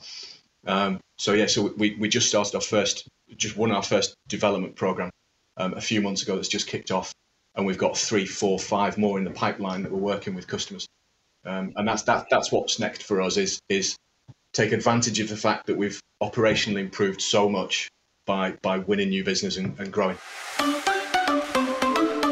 Um, 0.68 1.00
so 1.18 1.34
yeah, 1.34 1.48
so 1.48 1.74
we 1.78 1.96
we 1.96 2.08
just 2.10 2.28
started 2.30 2.56
our 2.56 2.62
first, 2.62 3.08
just 3.36 3.58
won 3.58 3.72
our 3.72 3.84
first 3.84 4.16
development 4.28 4.76
program 4.76 5.10
um, 5.58 5.74
a 5.74 5.82
few 5.82 6.02
months 6.02 6.24
ago. 6.24 6.36
That's 6.36 6.48
just 6.48 6.68
kicked 6.68 6.92
off, 6.92 7.14
and 7.56 7.66
we've 7.66 7.78
got 7.78 7.98
three, 7.98 8.26
four, 8.26 8.60
five 8.60 8.98
more 8.98 9.18
in 9.18 9.24
the 9.24 9.32
pipeline 9.32 9.84
that 9.84 9.92
we're 9.92 10.00
working 10.00 10.36
with 10.36 10.48
customers. 10.48 10.88
Um, 11.46 11.74
and 11.76 11.88
that's 11.88 12.04
that 12.04 12.28
that's 12.30 12.52
what's 12.52 12.80
next 12.80 13.04
for 13.04 13.22
us 13.22 13.38
is 13.38 13.60
is 13.70 13.96
take 14.54 14.72
advantage 14.72 15.20
of 15.20 15.30
the 15.30 15.38
fact 15.38 15.68
that 15.68 15.78
we've 15.78 16.00
operationally 16.22 16.80
improved 16.80 17.22
so 17.22 17.48
much 17.48 17.88
by 18.26 18.52
by 18.62 18.80
winning 18.80 19.10
new 19.10 19.24
business 19.24 19.58
and, 19.58 19.80
and 19.80 19.92
growing. 19.92 20.18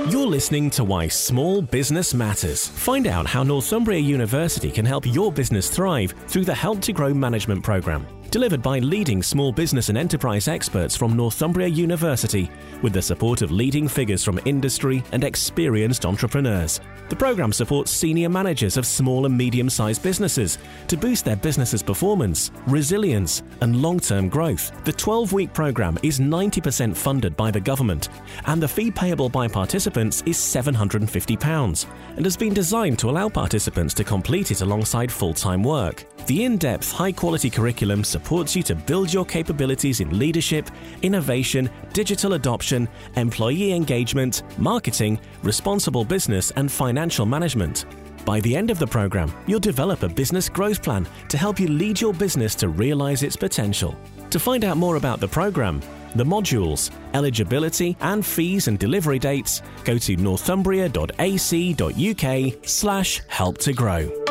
You're 0.10 0.27
listening 0.27 0.70
to 0.72 0.84
Why 0.84 1.08
Small 1.08 1.62
Business 1.62 2.13
Matters. 2.13 2.68
Find 2.68 3.08
out 3.08 3.25
how 3.25 3.42
Northumbria 3.44 4.00
University 4.00 4.70
can 4.70 4.86
help 4.86 5.06
your 5.06 5.32
business 5.32 5.70
thrive 5.70 6.13
through 6.27 6.46
the 6.46 6.53
Help 6.53 6.82
to 6.82 6.94
Grow 6.94 7.13
Management 7.13 7.63
Programme 7.63 8.06
delivered 8.34 8.63
by 8.63 8.80
leading 8.80 9.22
small 9.22 9.52
business 9.52 9.90
and 9.90 9.98
enterprise 9.98 10.48
experts 10.48 10.96
from 10.96 11.16
Northumbria 11.16 11.68
University, 11.68 12.50
with 12.82 12.92
the 12.92 13.02
support 13.02 13.44
of 13.44 13.52
leading 13.52 13.88
figures 13.88 14.24
from 14.24 14.40
industry 14.46 15.04
and 15.12 15.24
experienced 15.24 16.04
entrepreneurs. 16.04 16.82
The 17.10 17.16
program 17.16 17.54
supports 17.54 17.92
senior 17.92 18.30
managers 18.30 18.75
of 18.75 18.88
small 18.88 19.28
and 19.28 19.38
medium 19.38 19.70
sized 19.70 20.02
businesses 20.02 20.58
to 20.88 20.98
boost 20.98 21.25
their 21.25 21.36
business's 21.36 21.84
performance, 21.84 22.50
resilience, 22.66 23.44
and 23.62 23.84
long 23.84 24.00
term 24.00 24.30
growth. 24.30 24.72
The 24.84 24.94
12 24.94 25.32
week 25.32 25.54
program 25.54 26.00
is 26.02 26.20
90% 26.20 26.98
funded 26.98 27.38
by 27.38 27.52
the 27.52 27.62
government, 27.62 28.10
and 28.48 28.60
the 28.60 28.68
fee 28.68 28.90
payable 28.90 29.30
by 29.30 29.48
participants 29.48 30.24
is 30.25 30.38
£750 30.38 31.86
and 32.16 32.25
has 32.25 32.36
been 32.36 32.54
designed 32.56 32.98
to 32.98 33.12
allow 33.12 33.30
participants 33.30 33.94
to 33.94 34.04
complete 34.04 34.50
it 34.50 34.62
alongside 34.62 35.12
full 35.12 35.36
time 35.36 35.62
work. 35.62 36.06
The 36.25 36.46
in 36.46 36.58
depth, 36.58 36.92
high 36.92 37.12
quality 37.12 37.52
curriculum 37.52 38.04
supports 38.04 38.23
you 38.56 38.63
to 38.63 38.75
build 38.75 39.13
your 39.13 39.25
capabilities 39.25 40.00
in 40.00 40.18
leadership, 40.18 40.70
innovation, 41.01 41.70
digital 41.94 42.34
adoption, 42.34 42.88
employee 43.15 43.74
engagement, 43.74 44.44
marketing, 44.58 45.20
responsible 45.44 46.03
business, 46.03 46.51
and 46.56 46.72
financial 46.72 47.25
management. 47.25 47.86
By 48.25 48.39
the 48.39 48.56
end 48.56 48.72
of 48.72 48.80
the 48.80 48.88
program, 48.88 49.34
you'll 49.48 49.60
develop 49.60 50.03
a 50.03 50.10
business 50.10 50.50
growth 50.50 50.82
plan 50.82 51.08
to 51.30 51.38
help 51.38 51.60
you 51.60 51.68
lead 51.68 52.00
your 52.00 52.13
business 52.13 52.56
to 52.56 52.70
realize 52.70 53.24
its 53.24 53.36
potential. 53.36 53.96
To 54.30 54.39
find 54.39 54.63
out 54.63 54.77
more 54.77 54.96
about 54.96 55.20
the 55.20 55.27
program, 55.27 55.82
the 56.15 56.24
modules, 56.24 56.92
eligibility, 57.13 57.98
and 58.01 58.25
fees 58.25 58.68
and 58.68 58.80
delivery 58.80 59.20
dates, 59.20 59.62
go 59.84 59.98
to 59.98 60.15
northumbria.ac.uk 60.15 62.68
slash 62.68 63.22
help 63.27 63.58
to 63.60 63.74
grow. 63.74 64.23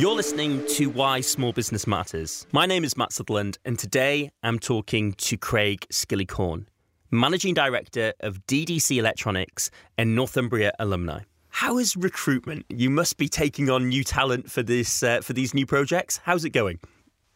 You're 0.00 0.14
listening 0.14 0.64
to 0.68 0.86
Why 0.86 1.20
Small 1.20 1.52
Business 1.52 1.86
Matters. 1.86 2.46
My 2.52 2.64
name 2.64 2.84
is 2.84 2.96
Matt 2.96 3.12
Sutherland, 3.12 3.58
and 3.66 3.78
today 3.78 4.30
I'm 4.42 4.58
talking 4.58 5.12
to 5.12 5.36
Craig 5.36 5.86
Skillicorn, 5.92 6.64
Managing 7.10 7.52
Director 7.52 8.14
of 8.20 8.46
DDC 8.46 8.96
Electronics 8.96 9.70
and 9.98 10.14
Northumbria 10.16 10.72
Alumni. 10.78 11.20
How 11.50 11.76
is 11.76 11.98
recruitment? 11.98 12.64
You 12.70 12.88
must 12.88 13.18
be 13.18 13.28
taking 13.28 13.68
on 13.68 13.90
new 13.90 14.02
talent 14.02 14.50
for 14.50 14.62
this 14.62 15.02
uh, 15.02 15.20
for 15.20 15.34
these 15.34 15.52
new 15.52 15.66
projects. 15.66 16.18
How's 16.24 16.46
it 16.46 16.50
going? 16.54 16.78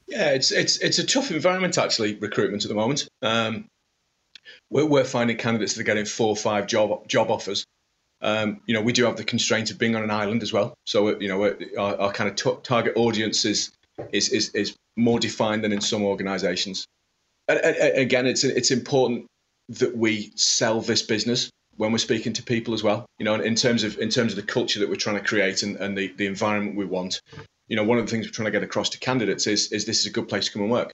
Yeah, 0.07 0.31
it's 0.31 0.51
it's 0.51 0.79
it's 0.79 0.99
a 0.99 1.05
tough 1.05 1.31
environment 1.31 1.77
actually. 1.77 2.15
Recruitment 2.15 2.65
at 2.65 2.71
the 2.71 2.75
moment. 2.75 3.07
Um, 3.21 3.67
we're, 4.71 4.87
we're 4.87 5.05
finding 5.05 5.37
candidates 5.37 5.75
that 5.75 5.83
are 5.83 5.85
getting 5.85 6.07
four 6.07 6.29
or 6.29 6.37
five 6.37 6.67
job 6.67 7.07
job 7.09 7.31
offers 7.31 7.67
um, 8.25 8.61
you 8.67 8.75
know, 8.75 8.81
we 8.81 8.93
do 8.93 9.05
have 9.05 9.17
the 9.17 9.25
constraint 9.25 9.71
of 9.71 9.79
being 9.79 9.95
on 9.95 10.03
an 10.03 10.11
island 10.11 10.43
as 10.43 10.53
well. 10.53 10.75
So, 10.87 11.21
you 11.21 11.29
know, 11.29 11.55
our, 11.79 12.01
our 12.01 12.13
kind 12.13 12.31
of 12.31 12.37
t- 12.37 12.61
target 12.63 12.95
audience 12.97 13.45
is, 13.45 13.71
is, 14.13 14.31
is, 14.31 14.49
is, 14.51 14.75
more 14.97 15.19
defined 15.19 15.65
than 15.65 15.73
in 15.73 15.81
some 15.81 16.05
organizations. 16.05 16.87
And, 17.49 17.59
and 17.59 17.99
again, 17.99 18.27
it's, 18.27 18.45
it's 18.45 18.71
important 18.71 19.27
that 19.69 19.97
we 19.97 20.33
sell 20.37 20.81
this 20.81 21.03
business 21.03 21.51
when 21.77 21.91
we're 21.91 21.99
speaking 21.99 22.33
to 22.35 22.45
people 22.45 22.75
as 22.75 22.85
well. 22.85 23.07
You 23.19 23.25
know, 23.25 23.35
in 23.35 23.57
terms 23.57 23.83
of 23.83 23.99
in 23.99 24.09
terms 24.09 24.33
of 24.33 24.37
the 24.37 24.53
culture 24.53 24.79
that 24.79 24.89
we're 24.89 24.95
trying 24.95 25.17
to 25.17 25.25
create 25.25 25.65
and, 25.65 25.77
and 25.77 25.99
the, 25.99 26.13
the 26.17 26.27
environment 26.27 26.77
we 26.77 26.85
want. 26.85 27.21
You 27.67 27.77
know, 27.77 27.83
one 27.83 27.99
of 27.99 28.07
the 28.07 28.11
things 28.11 28.27
we're 28.27 28.31
trying 28.31 28.47
to 28.47 28.53
get 28.53 28.63
across 28.63 28.91
to 28.91 28.99
candidates 28.99 29.49
is 29.49 29.73
is 29.73 29.85
this 29.85 30.01
is 30.01 30.07
a 30.07 30.11
good 30.11 30.29
place 30.29 30.47
to 30.47 30.53
come 30.53 30.63
and 30.63 30.71
work. 30.71 30.93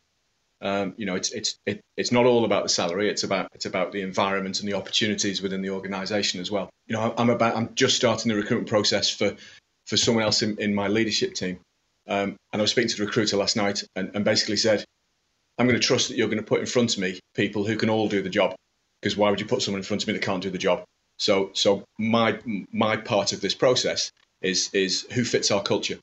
Um, 0.62 0.94
you 0.96 1.06
know, 1.06 1.14
it's 1.14 1.30
it's 1.32 1.58
it, 1.64 1.80
it's 1.96 2.12
not 2.12 2.26
all 2.26 2.44
about 2.44 2.64
the 2.64 2.68
salary. 2.68 3.08
It's 3.08 3.24
about 3.24 3.48
it's 3.54 3.64
about 3.64 3.92
the 3.92 4.02
environment 4.02 4.60
and 4.60 4.68
the 4.68 4.74
opportunities 4.74 5.40
within 5.40 5.62
the 5.62 5.70
organisation 5.70 6.40
as 6.40 6.50
well. 6.50 6.68
You 6.86 6.96
know, 6.96 7.14
I'm 7.16 7.30
about 7.30 7.56
I'm 7.56 7.74
just 7.74 7.96
starting 7.96 8.28
the 8.28 8.36
recruitment 8.36 8.68
process 8.68 9.10
for 9.10 9.36
for 9.86 9.96
someone 9.96 10.24
else 10.24 10.42
in, 10.42 10.58
in 10.58 10.74
my 10.74 10.88
leadership 10.88 11.34
team, 11.34 11.60
um, 12.08 12.36
and 12.52 12.60
I 12.60 12.62
was 12.62 12.70
speaking 12.70 12.90
to 12.90 12.96
the 12.96 13.06
recruiter 13.06 13.36
last 13.36 13.56
night 13.56 13.82
and, 13.96 14.10
and 14.14 14.24
basically 14.24 14.56
said, 14.56 14.84
I'm 15.58 15.66
going 15.66 15.80
to 15.80 15.86
trust 15.86 16.08
that 16.08 16.16
you're 16.16 16.28
going 16.28 16.38
to 16.38 16.44
put 16.44 16.60
in 16.60 16.66
front 16.66 16.94
of 16.94 17.00
me 17.00 17.18
people 17.34 17.64
who 17.64 17.76
can 17.76 17.88
all 17.88 18.08
do 18.08 18.22
the 18.22 18.28
job, 18.28 18.54
because 19.00 19.16
why 19.16 19.30
would 19.30 19.40
you 19.40 19.46
put 19.46 19.62
someone 19.62 19.80
in 19.80 19.84
front 19.84 20.02
of 20.02 20.08
me 20.08 20.12
that 20.12 20.22
can't 20.22 20.42
do 20.42 20.50
the 20.50 20.58
job? 20.58 20.84
So 21.16 21.50
so 21.54 21.84
my 21.98 22.38
my 22.70 22.98
part 22.98 23.32
of 23.32 23.40
this 23.40 23.54
process 23.54 24.12
is 24.42 24.68
is 24.74 25.06
who 25.12 25.24
fits 25.24 25.50
our 25.50 25.62
culture, 25.62 25.98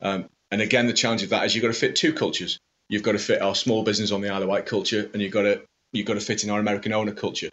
um, 0.00 0.26
and 0.52 0.62
again 0.62 0.86
the 0.86 0.92
challenge 0.92 1.24
of 1.24 1.30
that 1.30 1.44
is 1.44 1.54
you've 1.56 1.62
got 1.62 1.74
to 1.74 1.80
fit 1.80 1.96
two 1.96 2.12
cultures 2.12 2.60
you've 2.92 3.02
got 3.02 3.12
to 3.12 3.18
fit 3.18 3.40
our 3.40 3.54
small 3.54 3.82
business 3.82 4.12
on 4.12 4.20
the 4.20 4.28
Isle 4.28 4.42
of 4.42 4.48
Wight 4.48 4.66
culture, 4.66 5.08
and 5.12 5.22
you've 5.22 5.32
got 5.32 5.42
to 5.42 5.62
you've 5.92 6.06
got 6.06 6.14
to 6.14 6.20
fit 6.20 6.44
in 6.44 6.50
our 6.50 6.60
American 6.60 6.92
owner 6.92 7.12
culture. 7.12 7.48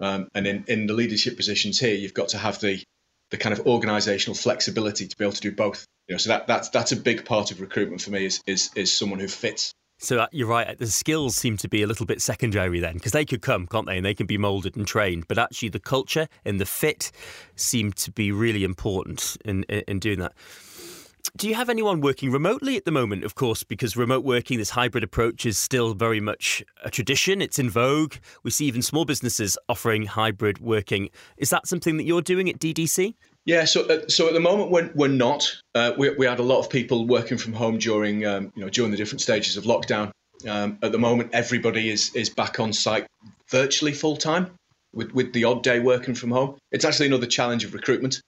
Um, 0.00 0.28
and 0.34 0.46
in, 0.46 0.64
in 0.66 0.86
the 0.86 0.94
leadership 0.94 1.36
positions 1.36 1.78
here, 1.78 1.94
you've 1.94 2.14
got 2.14 2.28
to 2.28 2.38
have 2.38 2.58
the 2.60 2.82
the 3.30 3.36
kind 3.36 3.52
of 3.52 3.64
organisational 3.66 4.36
flexibility 4.36 5.06
to 5.06 5.16
be 5.16 5.24
able 5.24 5.34
to 5.34 5.40
do 5.42 5.52
both. 5.52 5.86
You 6.08 6.14
know, 6.14 6.18
so 6.18 6.30
that 6.30 6.46
that's 6.46 6.70
that's 6.70 6.90
a 6.90 6.96
big 6.96 7.26
part 7.26 7.50
of 7.50 7.60
recruitment 7.60 8.00
for 8.00 8.10
me 8.10 8.24
is 8.24 8.40
is 8.46 8.70
is 8.74 8.90
someone 8.90 9.20
who 9.20 9.28
fits. 9.28 9.72
So 9.98 10.20
uh, 10.20 10.26
you're 10.32 10.48
right. 10.48 10.76
The 10.76 10.86
skills 10.86 11.36
seem 11.36 11.58
to 11.58 11.68
be 11.68 11.82
a 11.82 11.86
little 11.86 12.06
bit 12.06 12.20
secondary 12.20 12.80
then, 12.80 12.94
because 12.94 13.12
they 13.12 13.24
could 13.24 13.40
come, 13.42 13.68
can't 13.68 13.86
they? 13.86 13.98
And 13.98 14.04
they 14.04 14.14
can 14.14 14.26
be 14.26 14.38
moulded 14.38 14.74
and 14.74 14.86
trained. 14.86 15.28
But 15.28 15.38
actually, 15.38 15.68
the 15.68 15.80
culture 15.80 16.28
and 16.44 16.58
the 16.58 16.66
fit 16.66 17.12
seem 17.54 17.92
to 17.92 18.10
be 18.10 18.32
really 18.32 18.64
important 18.64 19.36
in 19.44 19.64
in, 19.64 19.84
in 19.86 19.98
doing 19.98 20.18
that. 20.20 20.32
Do 21.36 21.48
you 21.48 21.54
have 21.54 21.70
anyone 21.70 22.00
working 22.00 22.30
remotely 22.30 22.76
at 22.76 22.84
the 22.84 22.90
moment? 22.90 23.24
Of 23.24 23.36
course, 23.36 23.62
because 23.62 23.96
remote 23.96 24.24
working, 24.24 24.58
this 24.58 24.70
hybrid 24.70 25.04
approach 25.04 25.46
is 25.46 25.56
still 25.56 25.94
very 25.94 26.20
much 26.20 26.64
a 26.84 26.90
tradition. 26.90 27.40
It's 27.40 27.58
in 27.58 27.70
vogue. 27.70 28.14
We 28.42 28.50
see 28.50 28.66
even 28.66 28.82
small 28.82 29.04
businesses 29.04 29.56
offering 29.68 30.06
hybrid 30.06 30.58
working. 30.58 31.10
Is 31.36 31.50
that 31.50 31.66
something 31.66 31.96
that 31.96 32.04
you're 32.04 32.22
doing 32.22 32.50
at 32.50 32.58
DDC? 32.58 33.14
Yeah, 33.44 33.64
so 33.64 33.88
uh, 33.88 34.08
so 34.08 34.28
at 34.28 34.34
the 34.34 34.40
moment 34.40 34.70
we're, 34.70 34.90
we're 34.94 35.08
not. 35.08 35.48
Uh, 35.74 35.92
we, 35.96 36.10
we 36.10 36.26
had 36.26 36.38
a 36.38 36.44
lot 36.44 36.58
of 36.58 36.68
people 36.68 37.06
working 37.06 37.38
from 37.38 37.52
home 37.52 37.78
during 37.78 38.26
um, 38.26 38.52
you 38.54 38.62
know 38.62 38.68
during 38.68 38.90
the 38.90 38.96
different 38.96 39.20
stages 39.20 39.56
of 39.56 39.64
lockdown. 39.64 40.10
Um, 40.48 40.78
at 40.82 40.92
the 40.92 40.98
moment, 40.98 41.30
everybody 41.32 41.90
is 41.90 42.14
is 42.14 42.28
back 42.28 42.60
on 42.60 42.72
site 42.72 43.06
virtually 43.48 43.92
full 43.92 44.16
time, 44.16 44.50
with 44.92 45.12
with 45.12 45.32
the 45.32 45.44
odd 45.44 45.62
day 45.62 45.80
working 45.80 46.14
from 46.14 46.30
home. 46.30 46.56
It's 46.70 46.84
actually 46.84 47.06
another 47.06 47.26
challenge 47.26 47.64
of 47.64 47.74
recruitment. 47.74 48.20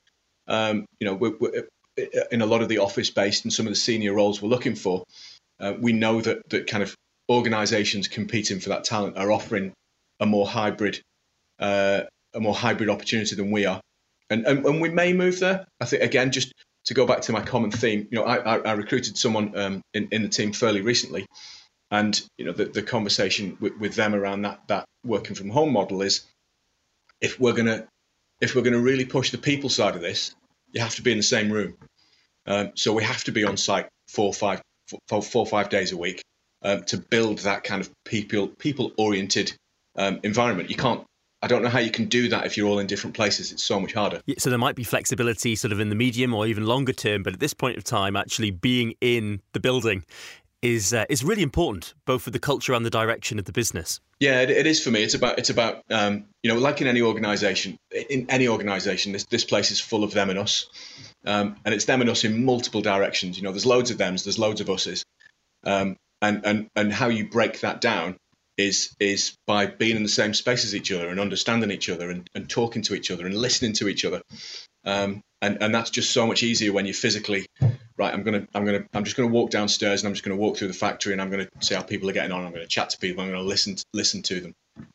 Um, 0.47 0.87
you 1.01 1.07
know, 1.07 1.15
we're, 1.15 1.37
we're, 1.39 1.69
in 1.97 2.41
a 2.41 2.47
lot 2.47 2.63
of 2.63 2.69
the 2.69 2.79
office 2.79 3.11
based 3.11 3.45
and 3.45 3.53
some 3.53 3.67
of 3.67 3.73
the 3.73 3.79
senior 3.79 4.13
roles 4.13 4.43
we're 4.43 4.49
looking 4.49 4.75
for, 4.75 5.05
uh, 5.61 5.75
we 5.79 5.93
know 5.93 6.21
that 6.21 6.49
that 6.51 6.67
kind 6.67 6.83
of 6.83 6.95
organisations 7.31 8.09
competing 8.09 8.61
for 8.61 8.71
that 8.71 8.85
talent 8.85 9.17
are 9.17 9.31
offering 9.33 9.73
a 10.21 10.27
more 10.27 10.47
hybrid, 10.47 11.01
uh, 11.59 12.03
a 12.35 12.41
more 12.41 12.55
hybrid 12.55 12.91
opportunity 12.91 13.37
than 13.37 13.51
we 13.51 13.67
are, 13.67 13.81
and, 14.31 14.47
and 14.47 14.65
and 14.65 14.81
we 14.81 14.89
may 14.89 15.13
move 15.13 15.41
there. 15.41 15.67
I 15.81 15.85
think 15.87 16.03
again, 16.03 16.33
just 16.33 16.53
to 16.87 16.95
go 16.95 17.07
back 17.07 17.23
to 17.23 17.33
my 17.33 17.41
common 17.41 17.71
theme, 17.71 18.09
you 18.11 18.19
know, 18.19 18.25
I, 18.25 18.37
I, 18.37 18.59
I 18.59 18.73
recruited 18.73 19.17
someone 19.17 19.57
um, 19.57 19.83
in 19.95 20.09
in 20.11 20.23
the 20.23 20.29
team 20.29 20.53
fairly 20.53 20.81
recently, 20.81 21.27
and 21.91 22.21
you 22.37 22.45
know, 22.45 22.53
the, 22.53 22.67
the 22.67 22.83
conversation 22.83 23.57
with, 23.61 23.77
with 23.79 23.95
them 23.95 24.15
around 24.15 24.43
that 24.43 24.61
that 24.69 24.85
working 25.05 25.35
from 25.37 25.51
home 25.51 25.73
model 25.73 26.03
is, 26.03 26.23
if 27.21 27.39
we're 27.39 27.53
gonna 27.53 27.87
if 28.41 28.55
we're 28.55 28.63
gonna 28.63 28.81
really 28.81 29.05
push 29.05 29.31
the 29.31 29.39
people 29.39 29.71
side 29.71 29.95
of 29.95 30.03
this, 30.03 30.35
you 30.75 30.83
have 30.83 30.95
to 30.97 31.03
be 31.03 31.13
in 31.13 31.19
the 31.19 31.23
same 31.23 31.51
room. 31.51 31.77
Um, 32.47 32.73
so 32.75 32.93
we 32.93 33.05
have 33.05 33.25
to 33.25 33.33
be 33.33 33.45
on 33.45 33.57
site 33.57 33.89
four, 34.09 34.35
five, 34.35 34.61
four, 35.09 35.23
four, 35.23 35.47
five 35.47 35.71
days 35.71 35.93
a 35.93 35.97
week 35.97 36.23
um, 36.63 36.83
to 36.85 36.99
build 36.99 37.39
that 37.41 37.65
kind 37.65 37.81
of 37.81 37.91
people 38.05 38.49
people 38.49 38.93
oriented 38.99 39.55
um, 39.97 40.21
environment. 40.23 40.69
You 40.69 40.77
can't 40.77 41.05
I 41.45 41.47
don't 41.47 41.63
know 41.63 41.69
how 41.69 41.79
you 41.79 41.91
can 41.91 42.07
do 42.07 42.31
that 42.31 42.47
if 42.47 42.57
you're 42.57 42.67
all 42.67 42.79
in 42.79 42.87
different 42.87 43.15
places. 43.15 43.53
It's 43.53 43.63
so 43.63 43.79
much 43.79 43.93
harder. 43.93 44.23
So 44.39 44.49
there 44.49 44.59
might 44.59 44.77
be 44.77 44.83
flexibility 44.83 45.55
sort 45.57 45.73
of 45.73 45.81
in 45.81 45.91
the 45.91 45.95
medium 45.95 46.33
or 46.33 46.47
even 46.47 46.65
longer 46.65 46.95
term, 46.95 47.23
but 47.23 47.35
at 47.35 47.41
this 47.41 47.53
point 47.53 47.77
of 47.77 47.85
time, 47.85 48.17
actually 48.17 48.51
being 48.51 48.95
in 49.03 49.43
the 49.53 49.61
building 49.61 50.05
is 50.64 50.94
uh, 50.94 51.05
is 51.11 51.22
really 51.22 51.42
important, 51.42 51.92
both 52.07 52.22
for 52.22 52.31
the 52.31 52.38
culture 52.38 52.72
and 52.72 52.87
the 52.87 52.90
direction 52.90 53.38
of 53.38 53.44
the 53.44 53.53
business. 53.53 54.00
Yeah, 54.18 54.40
it, 54.40 54.50
it 54.50 54.66
is 54.66 54.83
for 54.83 54.90
me. 54.90 55.03
It's 55.03 55.14
about 55.14 55.38
it's 55.38 55.50
about 55.50 55.83
um, 55.90 56.24
you 56.42 56.53
know, 56.53 56.59
like 56.59 56.81
in 56.81 56.87
any 56.87 57.03
organisation, 57.03 57.77
in 58.09 58.27
any 58.31 58.48
organisation, 58.48 59.12
this 59.12 59.24
this 59.27 59.44
place 59.44 59.70
is 59.70 59.79
full 59.79 60.03
of 60.03 60.12
them 60.12 60.31
and 60.31 60.38
us, 60.38 60.66
um, 61.27 61.57
and 61.64 61.74
it's 61.74 61.85
them 61.85 62.00
and 62.00 62.09
us 62.09 62.24
in 62.24 62.44
multiple 62.44 62.81
directions. 62.81 63.37
You 63.37 63.42
know, 63.42 63.53
there's 63.53 63.66
loads 63.66 63.90
of 63.90 63.98
them's, 63.98 64.24
there's 64.24 64.38
loads 64.38 64.62
of 64.62 64.70
us's, 64.70 65.05
um, 65.64 65.96
and 66.22 66.46
and 66.46 66.68
and 66.74 66.92
how 66.92 67.09
you 67.09 67.29
break 67.29 67.61
that 67.61 67.83
down 67.83 68.16
is 68.57 68.94
is 68.98 69.37
by 69.46 69.66
being 69.66 69.96
in 69.96 70.03
the 70.03 70.09
same 70.09 70.33
space 70.33 70.64
as 70.64 70.74
each 70.74 70.90
other 70.90 71.09
and 71.09 71.20
understanding 71.20 71.70
each 71.70 71.90
other 71.90 72.11
and, 72.11 72.31
and 72.35 72.48
talking 72.48 72.83
to 72.83 72.94
each 72.94 73.11
other 73.11 73.27
and 73.27 73.37
listening 73.37 73.74
to 73.74 73.88
each 73.88 74.07
other. 74.07 74.22
Um, 74.87 75.20
and 75.42 75.59
and 75.61 75.74
that's 75.74 75.90
just 75.90 76.11
so 76.11 76.27
much 76.27 76.42
easier 76.42 76.72
when 76.72 76.87
you're 76.87 76.94
physically 76.94 77.44
right. 77.99 78.13
I'm 78.13 78.23
gonna 78.23 78.47
I'm 78.55 78.65
gonna 78.65 78.85
I'm 78.95 79.05
just 79.05 79.17
gonna 79.17 79.31
walk 79.31 79.51
downstairs 79.51 80.03
and 80.03 80.09
I'm 80.09 80.15
just 80.15 80.25
gonna 80.25 80.37
walk 80.37 80.57
through 80.57 80.69
the 80.69 80.75
factory 80.75 81.13
and 81.13 81.23
I'm 81.23 81.31
gonna 81.31 81.49
see 81.61 81.75
how 81.75 81.83
people 81.83 82.09
are 82.11 82.13
getting 82.15 82.33
on. 82.33 82.45
I'm 82.45 82.53
gonna 82.53 82.67
chat 82.67 82.91
to 82.91 82.99
people. 82.99 83.23
I'm 83.23 83.31
gonna 83.31 83.43
listen 83.43 83.77
listen 83.95 84.23
to 84.23 84.41
them. 84.41 84.55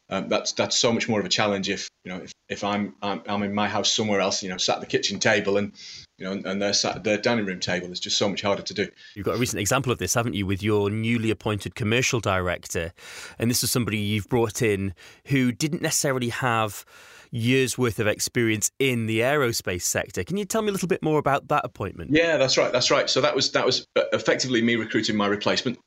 Um, 0.09 0.27
that's 0.27 0.53
that's 0.53 0.77
so 0.77 0.91
much 0.91 1.07
more 1.07 1.19
of 1.19 1.25
a 1.25 1.29
challenge 1.29 1.69
if 1.69 1.87
you 2.03 2.11
know 2.11 2.17
if, 2.17 2.33
if 2.49 2.63
I'm, 2.63 2.95
I'm 3.01 3.21
I'm 3.27 3.43
in 3.43 3.53
my 3.53 3.67
house 3.67 3.91
somewhere 3.91 4.19
else, 4.19 4.41
you 4.41 4.49
know, 4.49 4.57
sat 4.57 4.75
at 4.75 4.81
the 4.81 4.87
kitchen 4.87 5.19
table 5.19 5.57
and 5.57 5.73
you 6.17 6.25
know, 6.25 6.49
and 6.49 6.61
they're 6.61 6.73
sat 6.73 6.97
at 6.97 7.03
their 7.03 7.17
dining 7.17 7.45
room 7.45 7.59
table. 7.59 7.89
It's 7.91 7.99
just 7.99 8.17
so 8.17 8.27
much 8.27 8.41
harder 8.41 8.63
to 8.63 8.73
do. 8.73 8.87
You've 9.15 9.25
got 9.25 9.35
a 9.35 9.39
recent 9.39 9.59
example 9.59 9.91
of 9.91 9.99
this, 9.99 10.15
haven't 10.15 10.33
you, 10.33 10.45
with 10.45 10.61
your 10.61 10.89
newly 10.89 11.29
appointed 11.29 11.75
commercial 11.75 12.19
director, 12.19 12.91
and 13.37 13.49
this 13.49 13.63
is 13.63 13.71
somebody 13.71 13.99
you've 13.99 14.27
brought 14.27 14.61
in 14.61 14.93
who 15.27 15.51
didn't 15.51 15.81
necessarily 15.81 16.29
have 16.29 16.85
years 17.31 17.77
worth 17.77 17.99
of 17.99 18.07
experience 18.07 18.71
in 18.79 19.05
the 19.05 19.19
aerospace 19.19 19.83
sector. 19.83 20.23
Can 20.23 20.37
you 20.37 20.45
tell 20.45 20.61
me 20.61 20.69
a 20.69 20.71
little 20.71 20.87
bit 20.87 21.03
more 21.03 21.19
about 21.19 21.47
that 21.49 21.63
appointment? 21.63 22.11
Yeah, 22.11 22.37
that's 22.37 22.57
right. 22.57 22.71
That's 22.71 22.89
right. 22.89 23.09
So 23.09 23.21
that 23.21 23.35
was 23.35 23.51
that 23.51 23.65
was 23.65 23.85
effectively 23.95 24.61
me 24.61 24.75
recruiting 24.75 25.15
my 25.15 25.27
replacement. 25.27 25.77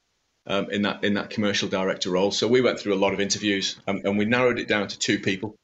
Um, 0.45 0.71
in 0.71 0.83
that 0.83 1.05
in 1.05 1.15
that 1.15 1.31
commercial 1.31 1.69
director 1.69 2.11
role. 2.11 2.33
So 2.33 2.49
we 2.49 2.63
went 2.63 2.81
through 2.81 2.95
a 2.95 2.97
lot 2.97 3.15
of 3.15 3.21
interviews 3.21 3.79
um, 3.87 4.01
and 4.05 4.19
we 4.19 4.25
narrowed 4.25 4.59
it 4.59 4.67
down 4.67 4.89
to 4.89 4.99
two 4.99 5.21
people, 5.21 5.55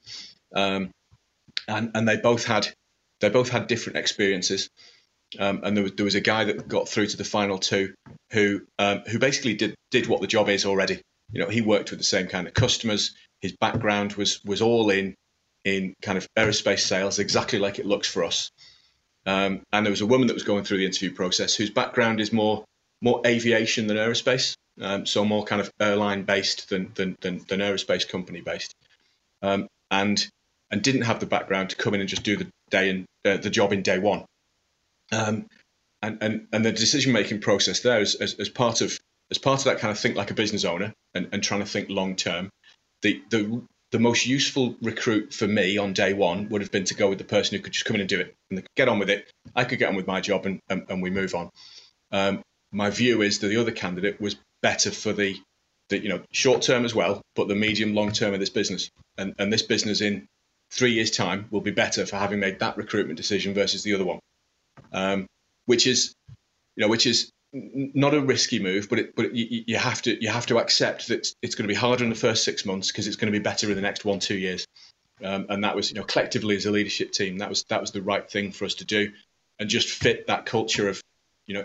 um, 0.55 0.91
and 1.67 1.91
and 1.95 2.09
they 2.09 2.17
both 2.17 2.45
had 2.45 2.69
they 3.21 3.29
both 3.29 3.49
had 3.49 3.67
different 3.67 3.99
experiences. 3.99 4.71
Um, 5.39 5.61
and 5.63 5.77
there 5.77 5.83
was 5.83 5.93
there 5.93 6.05
was 6.05 6.15
a 6.15 6.21
guy 6.21 6.45
that 6.45 6.69
got 6.69 6.89
through 6.89 7.09
to 7.09 7.17
the 7.17 7.25
final 7.25 7.59
two 7.59 7.95
who 8.31 8.63
um, 8.79 9.03
who 9.11 9.19
basically 9.19 9.55
did 9.55 9.75
did 9.91 10.07
what 10.07 10.21
the 10.21 10.27
job 10.27 10.49
is 10.49 10.65
already. 10.65 11.01
You 11.33 11.43
know, 11.43 11.49
he 11.49 11.61
worked 11.61 11.91
with 11.91 11.99
the 11.99 12.05
same 12.05 12.29
kind 12.29 12.47
of 12.47 12.55
customers. 12.55 13.15
His 13.41 13.57
background 13.61 14.15
was 14.15 14.43
was 14.45 14.63
all 14.63 14.91
in 14.91 15.15
in 15.65 15.95
kind 16.01 16.17
of 16.17 16.27
aerospace 16.37 16.81
sales, 16.81 17.19
exactly 17.19 17.59
like 17.59 17.79
it 17.79 17.87
looks 17.87 18.09
for 18.09 18.25
us. 18.25 18.51
Um, 19.27 19.63
and 19.73 19.85
there 19.85 19.91
was 19.91 20.01
a 20.01 20.07
woman 20.07 20.29
that 20.29 20.35
was 20.35 20.45
going 20.45 20.65
through 20.65 20.79
the 20.79 20.87
interview 20.87 21.13
process 21.13 21.55
whose 21.55 21.71
background 21.71 22.21
is 22.21 22.33
more 22.33 22.65
more 23.03 23.21
aviation 23.27 23.87
than 23.87 23.97
aerospace, 23.97 24.57
um, 24.81 25.07
so 25.07 25.25
more 25.25 25.45
kind 25.45 25.61
of 25.61 25.71
airline 25.81 26.25
based 26.25 26.69
than 26.71 26.93
than, 26.95 27.17
than, 27.21 27.45
than 27.49 27.61
aerospace 27.61 28.09
company 28.09 28.41
based, 28.41 28.75
um, 29.43 29.67
and 29.91 30.27
and 30.71 30.83
didn't 30.83 31.03
have 31.03 31.21
the 31.21 31.27
background 31.27 31.71
to 31.71 31.77
come 31.77 31.95
in 31.95 32.01
and 32.01 32.09
just 32.09 32.23
do 32.23 32.37
the 32.37 32.49
day 32.71 32.91
and 32.91 33.07
uh, 33.25 33.37
the 33.39 33.51
job 33.51 33.73
in 33.73 33.83
day 33.83 33.99
one. 33.99 34.25
Um, 35.13 35.47
and, 36.03 36.19
and 36.21 36.47
and 36.53 36.65
the 36.65 36.73
decision 36.73 37.13
making 37.13 37.41
process 37.41 37.81
there 37.81 38.01
is 38.01 38.15
as, 38.15 38.35
as 38.35 38.49
part 38.49 38.81
of 38.81 38.99
as 39.31 39.39
part 39.39 39.61
of 39.61 39.65
that 39.65 39.79
kind 39.79 39.91
of 39.91 39.99
think 39.99 40.17
like 40.17 40.31
a 40.31 40.35
business 40.35 40.65
owner 40.65 40.93
and, 41.15 41.29
and 41.33 41.43
trying 41.43 41.61
to 41.61 41.67
think 41.67 41.89
long 41.91 42.17
term. 42.17 42.51
The 43.03 43.23
the 43.31 43.63
the 43.91 43.99
most 43.99 44.27
useful 44.27 44.77
recruit 44.83 45.33
for 45.33 45.47
me 45.47 45.79
on 45.79 45.93
day 45.93 46.13
one 46.13 46.49
would 46.51 46.61
have 46.61 46.71
been 46.71 46.85
to 46.85 46.95
go 46.95 47.09
with 47.09 47.19
the 47.19 47.25
person 47.25 47.57
who 47.57 47.63
could 47.63 47.73
just 47.73 47.87
come 47.87 47.95
in 47.95 48.01
and 48.03 48.09
do 48.09 48.21
it 48.21 48.35
and 48.51 48.63
get 48.77 48.89
on 48.89 48.99
with 48.99 49.09
it. 49.09 49.31
I 49.57 49.65
could 49.65 49.79
get 49.79 49.89
on 49.89 49.97
with 49.97 50.07
my 50.07 50.21
job 50.21 50.45
and, 50.45 50.61
and, 50.69 50.85
and 50.91 51.03
we 51.03 51.11
move 51.11 51.35
on. 51.35 51.51
Um, 52.13 52.43
my 52.71 52.91
view 52.91 53.23
is 53.23 53.39
that 53.39 53.49
the 53.49 53.57
other 53.57 53.71
candidate 53.73 54.21
was 54.21 54.37
better 54.61 54.91
for 54.91 55.13
the, 55.13 55.37
the 55.89 55.99
you 55.99 56.09
know 56.09 56.23
short 56.31 56.63
term 56.63 56.85
as 56.85 56.95
well, 56.95 57.23
but 57.35 57.49
the 57.49 57.55
medium 57.55 57.95
long 57.95 58.13
term 58.13 58.35
of 58.35 58.41
this 58.41 58.51
business. 58.51 58.91
And, 59.17 59.35
and 59.39 59.53
this 59.53 59.63
business 59.63 60.01
in 60.01 60.29
three 60.71 60.93
years' 60.93 61.11
time 61.11 61.47
will 61.51 61.61
be 61.61 61.71
better 61.71 62.07
for 62.07 62.17
having 62.17 62.41
made 62.41 62.61
that 62.61 62.77
recruitment 62.77 63.17
decision 63.17 63.55
versus 63.55 63.83
the 63.83 63.95
other 63.95 64.05
one, 64.05 64.21
um, 64.93 65.27
which 65.67 65.87
is 65.87 66.15
you 66.77 66.83
know 66.83 66.89
which 66.89 67.07
is 67.07 67.31
not 67.53 68.15
a 68.15 68.21
risky 68.21 68.59
move, 68.59 68.89
but 68.91 68.99
it, 68.99 69.17
but 69.17 69.35
you, 69.35 69.65
you, 69.67 69.77
have 69.79 70.03
to 70.03 70.23
you 70.23 70.29
have 70.29 70.47
to 70.47 70.59
accept 70.59 71.09
that 71.09 71.27
it's 71.41 71.55
going 71.55 71.65
to 71.65 71.73
be 71.73 71.75
harder 71.75 72.05
in 72.05 72.11
the 72.11 72.17
first 72.17 72.45
six 72.45 72.67
months 72.67 72.93
because 72.93 73.07
it's 73.07 73.17
going 73.17 73.33
to 73.33 73.39
be 73.39 73.43
better 73.43 73.69
in 73.71 73.75
the 73.75 73.83
next 73.83 74.05
one 74.05 74.19
two 74.19 74.37
years. 74.37 74.67
Um, 75.25 75.47
and 75.49 75.65
that 75.65 75.75
was 75.75 75.91
you 75.91 75.97
know 75.97 76.05
collectively 76.05 76.57
as 76.57 76.67
a 76.67 76.71
leadership 76.71 77.11
team 77.13 77.39
that 77.39 77.49
was 77.49 77.65
that 77.65 77.81
was 77.81 77.91
the 77.91 78.03
right 78.03 78.29
thing 78.31 78.53
for 78.53 78.65
us 78.67 78.75
to 78.75 78.85
do, 78.85 79.13
and 79.59 79.69
just 79.69 79.89
fit 79.89 80.27
that 80.27 80.47
culture 80.47 80.89
of 80.89 81.03
you 81.47 81.55
know 81.55 81.65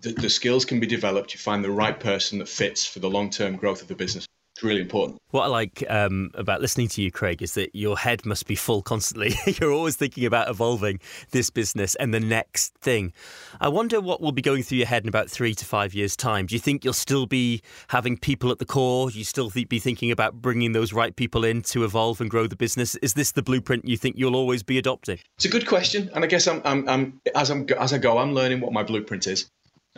the, 0.00 0.12
the 0.12 0.30
skills 0.30 0.64
can 0.64 0.80
be 0.80 0.86
developed. 0.86 1.34
You 1.34 1.40
find 1.40 1.64
the 1.64 1.70
right 1.70 1.98
person 1.98 2.38
that 2.38 2.48
fits 2.48 2.86
for 2.86 2.98
the 3.00 3.10
long 3.10 3.30
term 3.30 3.56
growth 3.56 3.82
of 3.82 3.88
the 3.88 3.94
business. 3.94 4.26
It's 4.58 4.64
really 4.64 4.80
important. 4.80 5.20
What 5.30 5.44
I 5.44 5.46
like 5.46 5.84
um, 5.88 6.32
about 6.34 6.60
listening 6.60 6.88
to 6.88 7.02
you, 7.02 7.12
Craig, 7.12 7.42
is 7.42 7.54
that 7.54 7.76
your 7.76 7.96
head 7.96 8.26
must 8.26 8.48
be 8.48 8.56
full 8.56 8.82
constantly. 8.82 9.32
You're 9.46 9.70
always 9.70 9.94
thinking 9.94 10.24
about 10.24 10.48
evolving 10.48 10.98
this 11.30 11.48
business 11.48 11.94
and 11.94 12.12
the 12.12 12.18
next 12.18 12.74
thing. 12.78 13.12
I 13.60 13.68
wonder 13.68 14.00
what 14.00 14.20
will 14.20 14.32
be 14.32 14.42
going 14.42 14.64
through 14.64 14.78
your 14.78 14.88
head 14.88 15.04
in 15.04 15.08
about 15.08 15.30
three 15.30 15.54
to 15.54 15.64
five 15.64 15.94
years' 15.94 16.16
time. 16.16 16.46
Do 16.46 16.56
you 16.56 16.58
think 16.58 16.84
you'll 16.84 16.92
still 16.92 17.26
be 17.26 17.62
having 17.86 18.16
people 18.16 18.50
at 18.50 18.58
the 18.58 18.64
core? 18.64 19.10
Do 19.10 19.18
you 19.18 19.24
still 19.24 19.48
th- 19.48 19.68
be 19.68 19.78
thinking 19.78 20.10
about 20.10 20.42
bringing 20.42 20.72
those 20.72 20.92
right 20.92 21.14
people 21.14 21.44
in 21.44 21.62
to 21.62 21.84
evolve 21.84 22.20
and 22.20 22.28
grow 22.28 22.48
the 22.48 22.56
business? 22.56 22.96
Is 22.96 23.14
this 23.14 23.30
the 23.30 23.42
blueprint 23.44 23.86
you 23.86 23.96
think 23.96 24.16
you'll 24.18 24.34
always 24.34 24.64
be 24.64 24.76
adopting? 24.76 25.20
It's 25.36 25.44
a 25.44 25.50
good 25.50 25.68
question, 25.68 26.10
and 26.14 26.24
I 26.24 26.26
guess 26.26 26.48
I'm, 26.48 26.62
I'm, 26.64 26.88
I'm 26.88 27.20
as 27.36 27.50
I'm 27.50 27.64
as 27.78 27.92
I 27.92 27.98
go, 27.98 28.18
I'm 28.18 28.34
learning 28.34 28.60
what 28.60 28.72
my 28.72 28.82
blueprint 28.82 29.28
is. 29.28 29.48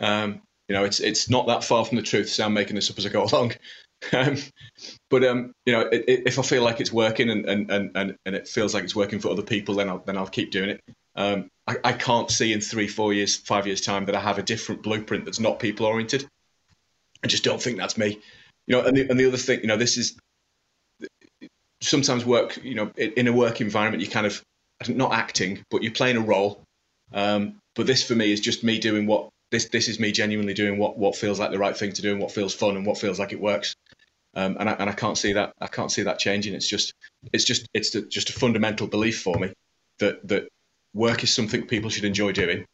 Um, 0.01 0.41
you 0.67 0.75
know, 0.75 0.83
it's 0.83 0.99
it's 0.99 1.29
not 1.29 1.47
that 1.47 1.63
far 1.63 1.85
from 1.85 1.97
the 1.97 2.03
truth. 2.03 2.29
So 2.29 2.45
I'm 2.45 2.53
making 2.53 2.75
this 2.75 2.89
up 2.89 2.97
as 2.97 3.05
I 3.05 3.09
go 3.09 3.23
along. 3.31 3.53
Um, 4.13 4.37
but 5.09 5.23
um, 5.23 5.53
you 5.65 5.73
know, 5.73 5.81
it, 5.81 6.05
it, 6.07 6.23
if 6.25 6.39
I 6.39 6.41
feel 6.41 6.63
like 6.63 6.79
it's 6.79 6.91
working 6.91 7.29
and, 7.29 7.45
and, 7.45 7.69
and, 7.69 8.15
and 8.25 8.35
it 8.35 8.47
feels 8.47 8.73
like 8.73 8.83
it's 8.83 8.95
working 8.95 9.19
for 9.19 9.29
other 9.29 9.43
people, 9.43 9.75
then 9.75 9.89
I'll 9.89 9.99
then 9.99 10.17
I'll 10.17 10.27
keep 10.27 10.51
doing 10.51 10.69
it. 10.71 10.81
Um, 11.15 11.49
I, 11.67 11.77
I 11.83 11.93
can't 11.93 12.31
see 12.31 12.53
in 12.53 12.61
three, 12.61 12.87
four 12.87 13.13
years, 13.13 13.35
five 13.35 13.67
years 13.67 13.81
time 13.81 14.05
that 14.05 14.15
I 14.15 14.19
have 14.19 14.37
a 14.39 14.43
different 14.43 14.81
blueprint 14.81 15.25
that's 15.25 15.39
not 15.39 15.59
people 15.59 15.85
oriented. 15.85 16.25
I 17.23 17.27
just 17.27 17.43
don't 17.43 17.61
think 17.61 17.77
that's 17.77 17.97
me. 17.97 18.19
You 18.67 18.77
know, 18.77 18.85
and 18.85 18.95
the, 18.95 19.09
and 19.09 19.19
the 19.19 19.27
other 19.27 19.37
thing, 19.37 19.61
you 19.61 19.67
know, 19.67 19.77
this 19.77 19.97
is 19.97 20.17
sometimes 21.81 22.25
work. 22.25 22.57
You 22.63 22.75
know, 22.75 22.91
in 22.97 23.27
a 23.27 23.33
work 23.33 23.61
environment, 23.61 24.01
you 24.01 24.09
kind 24.09 24.25
of 24.25 24.41
not 24.87 25.13
acting, 25.13 25.63
but 25.69 25.83
you're 25.83 25.91
playing 25.91 26.17
a 26.17 26.21
role. 26.21 26.63
Um, 27.13 27.57
but 27.75 27.87
this 27.87 28.07
for 28.07 28.15
me 28.15 28.31
is 28.31 28.39
just 28.39 28.63
me 28.63 28.79
doing 28.79 29.05
what 29.05 29.29
this 29.51 29.65
this 29.69 29.87
is 29.87 29.99
me 29.99 30.11
genuinely 30.11 30.53
doing 30.53 30.77
what 30.77 30.97
what 30.97 31.15
feels 31.15 31.39
like 31.39 31.51
the 31.51 31.59
right 31.59 31.75
thing 31.75 31.93
to 31.93 32.01
do 32.01 32.11
and 32.11 32.21
what 32.21 32.31
feels 32.31 32.53
fun 32.53 32.77
and 32.77 32.85
what 32.85 32.97
feels 32.97 33.19
like 33.19 33.33
it 33.33 33.39
works. 33.39 33.75
Um, 34.33 34.55
and 34.59 34.69
I, 34.69 34.73
and 34.73 34.89
I 34.89 34.93
can't 34.93 35.17
see 35.17 35.33
that 35.33 35.53
I 35.59 35.67
can't 35.67 35.91
see 35.91 36.03
that 36.03 36.19
changing. 36.19 36.53
It's 36.55 36.67
just 36.67 36.93
it's 37.33 37.43
just 37.43 37.67
it's 37.73 37.91
just 37.91 38.29
a 38.29 38.33
fundamental 38.33 38.87
belief 38.87 39.21
for 39.21 39.37
me 39.37 39.53
that 39.99 40.25
that 40.29 40.47
work 40.93 41.23
is 41.23 41.33
something 41.33 41.67
people 41.67 41.89
should 41.89 42.05
enjoy 42.05 42.31
doing, 42.31 42.65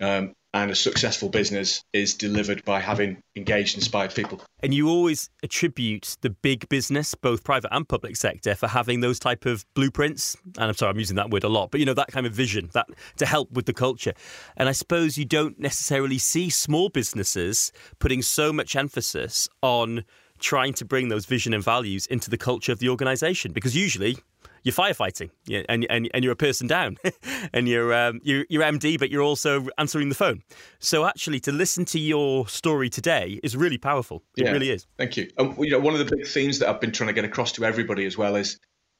um, 0.00 0.34
and 0.54 0.70
a 0.70 0.74
successful 0.74 1.28
business 1.28 1.82
is 1.92 2.14
delivered 2.14 2.64
by 2.64 2.80
having 2.80 3.22
engaged, 3.36 3.76
inspired 3.76 4.14
people. 4.14 4.42
And 4.62 4.74
you 4.74 4.88
always 4.88 5.30
attribute 5.42 6.16
the 6.20 6.30
big 6.30 6.68
business, 6.68 7.14
both 7.14 7.42
private 7.42 7.74
and 7.74 7.88
public 7.88 8.16
sector, 8.16 8.54
for 8.54 8.68
having 8.68 9.00
those 9.00 9.18
type 9.18 9.46
of 9.46 9.64
blueprints. 9.74 10.36
And 10.58 10.66
I'm 10.66 10.74
sorry, 10.74 10.90
I'm 10.90 10.98
using 10.98 11.16
that 11.16 11.30
word 11.30 11.44
a 11.44 11.48
lot, 11.48 11.70
but 11.70 11.80
you 11.80 11.86
know 11.86 11.94
that 11.94 12.08
kind 12.08 12.26
of 12.26 12.32
vision 12.32 12.68
that 12.74 12.86
to 13.16 13.26
help 13.26 13.50
with 13.52 13.66
the 13.66 13.72
culture. 13.72 14.12
And 14.56 14.68
I 14.68 14.72
suppose 14.72 15.16
you 15.16 15.24
don't 15.24 15.58
necessarily 15.58 16.18
see 16.18 16.50
small 16.50 16.90
businesses 16.90 17.72
putting 17.98 18.22
so 18.22 18.52
much 18.52 18.76
emphasis 18.76 19.48
on 19.62 20.04
trying 20.38 20.74
to 20.74 20.84
bring 20.84 21.08
those 21.08 21.24
vision 21.24 21.54
and 21.54 21.62
values 21.62 22.06
into 22.06 22.28
the 22.28 22.36
culture 22.36 22.72
of 22.72 22.80
the 22.80 22.88
organisation 22.88 23.52
because 23.52 23.76
usually 23.76 24.18
you're 24.62 24.72
firefighting 24.72 25.30
and, 25.68 25.86
and, 25.90 26.10
and 26.12 26.24
you're 26.24 26.32
a 26.32 26.36
person 26.36 26.66
down 26.66 26.96
and 27.52 27.68
you're, 27.68 27.92
um, 27.92 28.20
you're, 28.22 28.44
you're 28.48 28.62
MD, 28.62 28.98
but 28.98 29.10
you're 29.10 29.22
also 29.22 29.66
answering 29.78 30.08
the 30.08 30.14
phone. 30.14 30.42
So 30.78 31.04
actually, 31.04 31.40
to 31.40 31.52
listen 31.52 31.84
to 31.86 31.98
your 31.98 32.46
story 32.48 32.88
today 32.88 33.40
is 33.42 33.56
really 33.56 33.78
powerful. 33.78 34.22
It 34.36 34.44
yeah, 34.44 34.52
really 34.52 34.70
is. 34.70 34.86
Thank 34.96 35.16
you. 35.16 35.30
Um, 35.38 35.56
you 35.58 35.70
know, 35.70 35.80
one 35.80 35.94
of 35.94 35.98
the 36.06 36.16
big 36.16 36.26
themes 36.26 36.58
that 36.60 36.68
I've 36.68 36.80
been 36.80 36.92
trying 36.92 37.08
to 37.08 37.14
get 37.14 37.24
across 37.24 37.52
to 37.52 37.64
everybody 37.64 38.06
as 38.06 38.16
well 38.16 38.36
is 38.36 38.58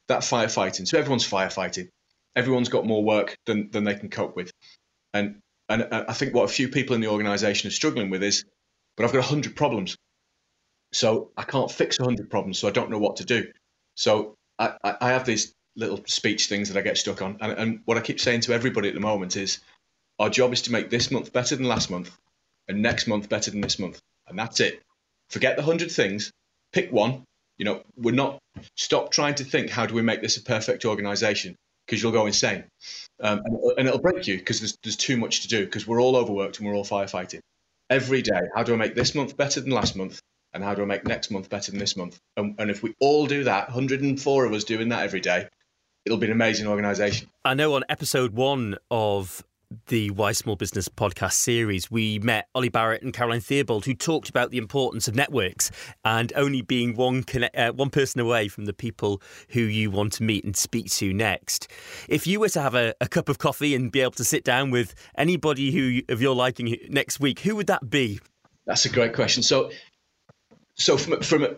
that 0.08 0.20
firefighting. 0.20 0.86
So 0.86 0.98
everyone's 0.98 1.28
firefighting. 1.28 1.88
Everyone's 2.34 2.68
got 2.68 2.86
more 2.86 3.04
work 3.04 3.36
than, 3.46 3.70
than 3.70 3.84
they 3.84 3.94
can 3.94 4.08
cope 4.08 4.36
with. 4.36 4.50
And, 5.14 5.40
and 5.68 5.86
I 5.92 6.12
think 6.12 6.34
what 6.34 6.44
a 6.44 6.52
few 6.52 6.68
people 6.68 6.94
in 6.94 7.00
the 7.00 7.08
organisation 7.08 7.68
are 7.68 7.72
struggling 7.72 8.10
with 8.10 8.22
is, 8.22 8.44
but 8.96 9.04
I've 9.04 9.12
got 9.12 9.20
100 9.20 9.54
problems. 9.54 9.96
So 10.92 11.30
I 11.36 11.44
can't 11.44 11.70
fix 11.70 11.98
100 11.98 12.30
problems, 12.30 12.58
so 12.58 12.68
I 12.68 12.70
don't 12.70 12.90
know 12.90 12.98
what 12.98 13.16
to 13.16 13.24
do. 13.24 13.46
So 13.94 14.34
I, 14.82 14.96
I 15.00 15.08
have 15.10 15.24
these 15.24 15.54
little 15.76 16.00
speech 16.06 16.46
things 16.46 16.68
that 16.68 16.78
I 16.78 16.82
get 16.82 16.98
stuck 16.98 17.22
on. 17.22 17.38
And, 17.40 17.52
and 17.52 17.80
what 17.84 17.96
I 17.96 18.00
keep 18.00 18.20
saying 18.20 18.42
to 18.42 18.52
everybody 18.52 18.88
at 18.88 18.94
the 18.94 19.00
moment 19.00 19.36
is 19.36 19.58
our 20.18 20.30
job 20.30 20.52
is 20.52 20.62
to 20.62 20.72
make 20.72 20.90
this 20.90 21.10
month 21.10 21.32
better 21.32 21.56
than 21.56 21.66
last 21.66 21.90
month 21.90 22.16
and 22.68 22.82
next 22.82 23.06
month 23.06 23.28
better 23.28 23.50
than 23.50 23.60
this 23.60 23.78
month. 23.78 24.00
And 24.26 24.38
that's 24.38 24.60
it. 24.60 24.82
Forget 25.30 25.56
the 25.56 25.62
100 25.62 25.90
things, 25.90 26.30
pick 26.72 26.92
one 26.92 27.24
You 27.58 27.64
know, 27.64 27.82
we're 27.96 28.14
not 28.14 28.38
stop 28.76 29.10
trying 29.10 29.34
to 29.36 29.44
think 29.44 29.70
how 29.70 29.86
do 29.86 29.94
we 29.94 30.02
make 30.02 30.20
this 30.20 30.36
a 30.36 30.42
perfect 30.42 30.84
organization 30.84 31.56
because 31.86 32.02
you'll 32.02 32.12
go 32.12 32.26
insane, 32.26 32.64
um, 33.20 33.42
and, 33.44 33.78
and, 33.78 33.88
it'll 33.88 34.00
break 34.00 34.26
you 34.26 34.38
because 34.38 34.60
there's 34.60 34.76
there's 34.82 34.96
too 34.96 35.16
much 35.16 35.40
to 35.40 35.48
do 35.48 35.64
because 35.64 35.86
we're 35.86 36.00
all 36.00 36.16
overworked 36.16 36.58
and 36.58 36.68
we're 36.68 36.74
all 36.74 36.84
firefighting 36.84 37.40
every 37.90 38.22
day. 38.22 38.40
How 38.54 38.62
do 38.62 38.72
I 38.72 38.76
make 38.76 38.94
this 38.94 39.14
month 39.14 39.36
better 39.36 39.60
than 39.60 39.70
last 39.70 39.96
month? 39.96 40.20
And 40.54 40.62
how 40.62 40.74
do 40.74 40.82
I 40.82 40.84
make 40.84 41.06
next 41.06 41.30
month 41.30 41.48
better 41.48 41.70
than 41.70 41.80
this 41.80 41.96
month? 41.96 42.20
And, 42.36 42.54
and 42.58 42.70
if 42.70 42.82
we 42.82 42.94
all 43.00 43.26
do 43.26 43.44
that, 43.44 43.68
104 43.68 44.44
of 44.44 44.52
us 44.52 44.64
doing 44.64 44.90
that 44.90 45.02
every 45.02 45.20
day, 45.20 45.48
it'll 46.04 46.18
be 46.18 46.26
an 46.26 46.32
amazing 46.32 46.66
organization. 46.66 47.28
I 47.44 47.54
know 47.54 47.74
on 47.74 47.84
episode 47.88 48.34
one 48.34 48.76
of 48.90 49.42
the 49.86 50.10
Why 50.10 50.32
Small 50.32 50.56
Business 50.56 50.88
podcast 50.88 51.32
series, 51.32 51.90
we 51.90 52.18
met 52.18 52.48
Ollie 52.54 52.68
Barrett 52.68 53.02
and 53.02 53.12
Caroline 53.12 53.40
Theobald, 53.40 53.84
who 53.84 53.94
talked 53.94 54.28
about 54.28 54.50
the 54.50 54.58
importance 54.58 55.08
of 55.08 55.14
networks 55.14 55.70
and 56.04 56.32
only 56.36 56.62
being 56.62 56.94
one 56.94 57.22
connect, 57.22 57.56
uh, 57.56 57.72
one 57.72 57.90
person 57.90 58.20
away 58.20 58.48
from 58.48 58.66
the 58.66 58.72
people 58.72 59.22
who 59.50 59.60
you 59.60 59.90
want 59.90 60.12
to 60.14 60.22
meet 60.22 60.44
and 60.44 60.56
speak 60.56 60.90
to 60.92 61.12
next. 61.12 61.68
If 62.08 62.26
you 62.26 62.40
were 62.40 62.48
to 62.50 62.60
have 62.60 62.74
a, 62.74 62.94
a 63.00 63.08
cup 63.08 63.28
of 63.28 63.38
coffee 63.38 63.74
and 63.74 63.90
be 63.90 64.00
able 64.00 64.12
to 64.12 64.24
sit 64.24 64.44
down 64.44 64.70
with 64.70 64.94
anybody 65.16 65.70
who 65.70 66.02
of 66.12 66.20
your 66.20 66.34
liking 66.34 66.76
next 66.88 67.20
week, 67.20 67.40
who 67.40 67.56
would 67.56 67.66
that 67.68 67.88
be? 67.88 68.20
That's 68.66 68.84
a 68.84 68.90
great 68.90 69.14
question. 69.14 69.42
So, 69.42 69.70
so 70.76 70.96
from 70.96 71.20
from 71.22 71.56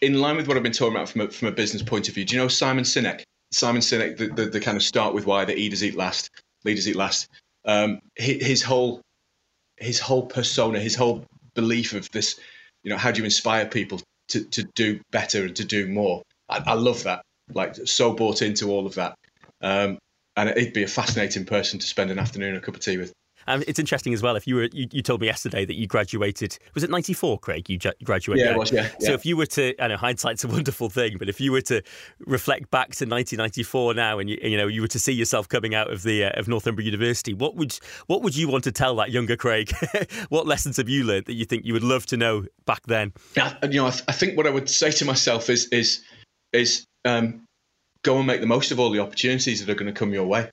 in 0.00 0.20
line 0.20 0.36
with 0.36 0.48
what 0.48 0.56
I've 0.56 0.62
been 0.62 0.72
talking 0.72 0.96
about 0.96 1.08
from 1.08 1.22
a, 1.22 1.28
from 1.28 1.48
a 1.48 1.52
business 1.52 1.82
point 1.82 2.08
of 2.08 2.14
view, 2.14 2.24
do 2.24 2.34
you 2.34 2.40
know 2.40 2.48
Simon 2.48 2.84
Sinek? 2.84 3.22
Simon 3.52 3.82
Sinek, 3.82 4.16
the, 4.16 4.28
the, 4.28 4.46
the 4.46 4.60
kind 4.60 4.76
of 4.76 4.82
start 4.82 5.12
with 5.12 5.26
why 5.26 5.44
the 5.44 5.56
eaters 5.56 5.84
eat 5.84 5.96
last 5.96 6.30
leaders 6.64 6.88
eat 6.88 6.96
last. 6.96 7.28
Um, 7.64 8.00
his 8.16 8.62
whole 8.62 9.00
his 9.76 9.98
whole 9.98 10.26
persona, 10.26 10.78
his 10.78 10.94
whole 10.94 11.24
belief 11.54 11.94
of 11.94 12.10
this, 12.10 12.38
you 12.82 12.90
know, 12.90 12.98
how 12.98 13.10
do 13.10 13.18
you 13.18 13.24
inspire 13.24 13.66
people 13.66 14.00
to, 14.28 14.44
to 14.44 14.64
do 14.74 15.00
better 15.10 15.44
and 15.44 15.56
to 15.56 15.64
do 15.64 15.86
more? 15.86 16.22
I, 16.48 16.62
I 16.66 16.74
love 16.74 17.04
that. 17.04 17.22
Like 17.52 17.74
so 17.86 18.12
bought 18.12 18.42
into 18.42 18.70
all 18.70 18.86
of 18.86 18.94
that. 18.96 19.14
Um, 19.60 19.98
and 20.36 20.50
it'd 20.50 20.72
be 20.72 20.84
a 20.84 20.88
fascinating 20.88 21.44
person 21.44 21.78
to 21.78 21.86
spend 21.86 22.10
an 22.10 22.18
afternoon 22.18 22.56
a 22.56 22.60
cup 22.60 22.74
of 22.74 22.80
tea 22.80 22.98
with. 22.98 23.12
Um, 23.46 23.62
it's 23.66 23.78
interesting 23.78 24.12
as 24.14 24.22
well. 24.22 24.36
If 24.36 24.46
you 24.46 24.56
were, 24.56 24.68
you, 24.72 24.86
you, 24.92 25.02
told 25.02 25.20
me 25.20 25.26
yesterday 25.26 25.64
that 25.64 25.74
you 25.74 25.86
graduated. 25.86 26.58
Was 26.74 26.84
it 26.84 26.90
ninety 26.90 27.12
four, 27.12 27.38
Craig? 27.38 27.68
You 27.68 27.78
ju- 27.78 27.92
graduated. 28.04 28.44
Yeah, 28.44 28.52
it 28.52 28.58
was. 28.58 28.72
Yeah, 28.72 28.82
yeah. 29.00 29.08
So 29.08 29.12
if 29.12 29.24
you 29.24 29.36
were 29.36 29.46
to, 29.46 29.74
I 29.82 29.88
know 29.88 29.96
hindsight's 29.96 30.44
a 30.44 30.48
wonderful 30.48 30.90
thing, 30.90 31.16
but 31.18 31.28
if 31.28 31.40
you 31.40 31.52
were 31.52 31.60
to 31.62 31.82
reflect 32.20 32.70
back 32.70 32.90
to 32.96 33.06
nineteen 33.06 33.38
ninety 33.38 33.62
four 33.62 33.94
now, 33.94 34.18
and 34.18 34.28
you, 34.28 34.38
you 34.42 34.56
know 34.56 34.66
you 34.66 34.82
were 34.82 34.88
to 34.88 34.98
see 34.98 35.12
yourself 35.12 35.48
coming 35.48 35.74
out 35.74 35.90
of 35.90 36.02
the 36.02 36.24
uh, 36.24 36.40
of 36.40 36.48
Northumbria 36.48 36.84
University, 36.84 37.34
what 37.34 37.56
would 37.56 37.78
what 38.06 38.22
would 38.22 38.36
you 38.36 38.48
want 38.48 38.64
to 38.64 38.72
tell 38.72 38.96
that 38.96 39.10
younger 39.10 39.36
Craig? 39.36 39.72
what 40.28 40.46
lessons 40.46 40.76
have 40.76 40.88
you 40.88 41.04
learned 41.04 41.26
that 41.26 41.34
you 41.34 41.44
think 41.44 41.64
you 41.64 41.72
would 41.72 41.84
love 41.84 42.06
to 42.06 42.16
know 42.16 42.44
back 42.66 42.82
then? 42.86 43.12
Yeah, 43.36 43.54
you 43.62 43.80
know, 43.80 43.86
I, 43.86 43.90
th- 43.90 44.04
I 44.08 44.12
think 44.12 44.36
what 44.36 44.46
I 44.46 44.50
would 44.50 44.68
say 44.68 44.90
to 44.90 45.04
myself 45.04 45.50
is 45.50 45.66
is 45.68 46.04
is 46.52 46.86
um, 47.04 47.44
go 48.02 48.18
and 48.18 48.26
make 48.26 48.40
the 48.40 48.46
most 48.46 48.70
of 48.70 48.80
all 48.80 48.90
the 48.90 49.00
opportunities 49.00 49.64
that 49.64 49.70
are 49.70 49.76
going 49.76 49.92
to 49.92 49.98
come 49.98 50.12
your 50.12 50.26
way 50.26 50.50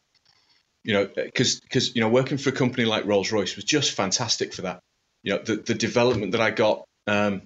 you 0.88 0.94
know, 0.94 1.06
because 1.06 1.60
because 1.60 1.94
you 1.96 2.02
know, 2.02 2.08
working 2.08 2.38
for 2.38 2.50
a 2.50 2.54
company 2.54 2.86
like 2.86 3.06
Rolls 3.06 3.30
Royce 3.30 3.58
was 3.58 3.66
just 3.66 3.92
fantastic 3.92 4.54
for 4.54 4.62
that. 4.62 4.80
You 5.22 5.34
know, 5.34 5.44
the 5.44 5.58
the 5.58 5.74
development 5.76 6.32
that 6.32 6.40
I 6.40 6.50
got, 6.50 6.86
um, 7.08 7.42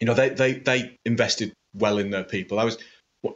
you 0.00 0.06
know, 0.06 0.14
they 0.14 0.30
they 0.30 0.54
they 0.54 0.96
invested 1.04 1.52
well 1.74 1.98
in 1.98 2.08
their 2.08 2.24
people. 2.24 2.58
I 2.58 2.64
was 2.64 2.78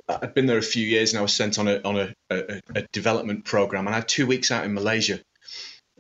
I'd 0.09 0.33
been 0.33 0.47
there 0.47 0.57
a 0.57 0.63
few 0.63 0.87
years 0.87 1.13
and 1.13 1.19
I 1.19 1.23
was 1.23 1.35
sent 1.35 1.59
on 1.59 1.69
a 1.69 1.83
on 1.83 1.99
a, 1.99 2.15
a, 2.31 2.61
a 2.75 2.87
development 2.95 3.45
program 3.45 3.87
and 3.87 3.95
I 3.95 3.99
had 3.99 4.09
two 4.09 4.27
weeks 4.27 4.51
out 4.51 4.65
in 4.65 4.73
Malaysia. 4.73 5.21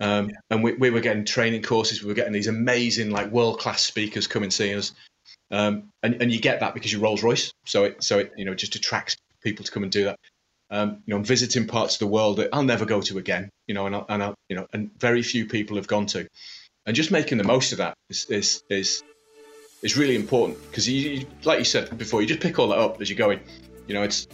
Um, 0.00 0.30
and 0.48 0.64
we, 0.64 0.72
we 0.72 0.88
were 0.88 1.00
getting 1.00 1.26
training 1.26 1.62
courses. 1.62 2.02
We 2.02 2.08
were 2.08 2.14
getting 2.14 2.32
these 2.32 2.46
amazing, 2.46 3.10
like 3.10 3.30
world 3.30 3.60
class 3.60 3.82
speakers 3.82 4.26
come 4.26 4.42
and 4.42 4.52
see 4.52 4.74
us. 4.74 4.94
Um, 5.50 5.90
and, 6.02 6.22
and 6.22 6.32
you 6.32 6.40
get 6.40 6.60
that 6.60 6.72
because 6.72 6.90
you're 6.90 7.02
Rolls 7.02 7.22
Royce, 7.22 7.52
so 7.66 7.84
it 7.84 8.02
so 8.02 8.20
it 8.20 8.32
you 8.38 8.46
know 8.46 8.54
just 8.54 8.74
attracts 8.74 9.16
people 9.42 9.66
to 9.66 9.70
come 9.70 9.82
and 9.82 9.92
do 9.92 10.04
that. 10.04 10.16
Um, 10.72 11.02
you 11.04 11.12
know, 11.12 11.18
I'm 11.18 11.24
visiting 11.24 11.66
parts 11.66 11.96
of 11.96 11.98
the 12.00 12.06
world 12.06 12.38
that 12.38 12.48
I'll 12.50 12.62
never 12.62 12.86
go 12.86 13.02
to 13.02 13.18
again. 13.18 13.50
You 13.66 13.74
know, 13.74 13.86
and 13.86 13.94
I, 13.94 14.04
and 14.08 14.22
I, 14.22 14.34
you 14.48 14.56
know, 14.56 14.66
and 14.72 14.90
very 14.98 15.22
few 15.22 15.46
people 15.46 15.76
have 15.76 15.86
gone 15.86 16.06
to, 16.06 16.26
and 16.86 16.96
just 16.96 17.10
making 17.10 17.36
the 17.36 17.44
most 17.44 17.72
of 17.72 17.78
that 17.78 17.94
is 18.08 18.24
is 18.30 18.62
is, 18.70 19.02
is 19.82 19.98
really 19.98 20.16
important 20.16 20.58
because 20.70 20.88
you, 20.88 21.26
like 21.44 21.58
you 21.58 21.66
said 21.66 21.96
before, 21.98 22.22
you 22.22 22.26
just 22.26 22.40
pick 22.40 22.58
all 22.58 22.68
that 22.68 22.78
up 22.78 23.02
as 23.02 23.10
you're 23.10 23.18
going. 23.18 23.40
You 23.86 23.94
know, 23.94 24.02
it's 24.02 24.26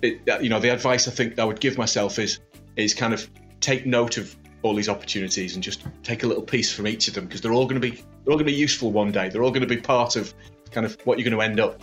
it, 0.00 0.20
you 0.40 0.48
know 0.48 0.58
the 0.58 0.70
advice 0.70 1.06
I 1.06 1.10
think 1.10 1.38
I 1.38 1.44
would 1.44 1.60
give 1.60 1.76
myself 1.76 2.18
is 2.18 2.40
is 2.76 2.94
kind 2.94 3.12
of 3.12 3.28
take 3.60 3.84
note 3.84 4.16
of 4.16 4.34
all 4.62 4.74
these 4.74 4.88
opportunities 4.88 5.54
and 5.54 5.62
just 5.62 5.84
take 6.02 6.22
a 6.22 6.26
little 6.26 6.42
piece 6.42 6.72
from 6.72 6.86
each 6.86 7.08
of 7.08 7.14
them 7.14 7.26
because 7.26 7.42
they're 7.42 7.52
all 7.52 7.66
going 7.66 7.80
to 7.80 7.90
be 7.90 7.96
they're 7.96 8.32
all 8.32 8.38
going 8.38 8.46
to 8.46 8.52
be 8.52 8.54
useful 8.54 8.90
one 8.90 9.12
day. 9.12 9.28
They're 9.28 9.42
all 9.42 9.50
going 9.50 9.68
to 9.68 9.74
be 9.74 9.80
part 9.80 10.16
of 10.16 10.32
kind 10.70 10.86
of 10.86 10.98
what 11.04 11.18
you're 11.18 11.28
going 11.28 11.38
to 11.38 11.44
end 11.44 11.60
up. 11.60 11.82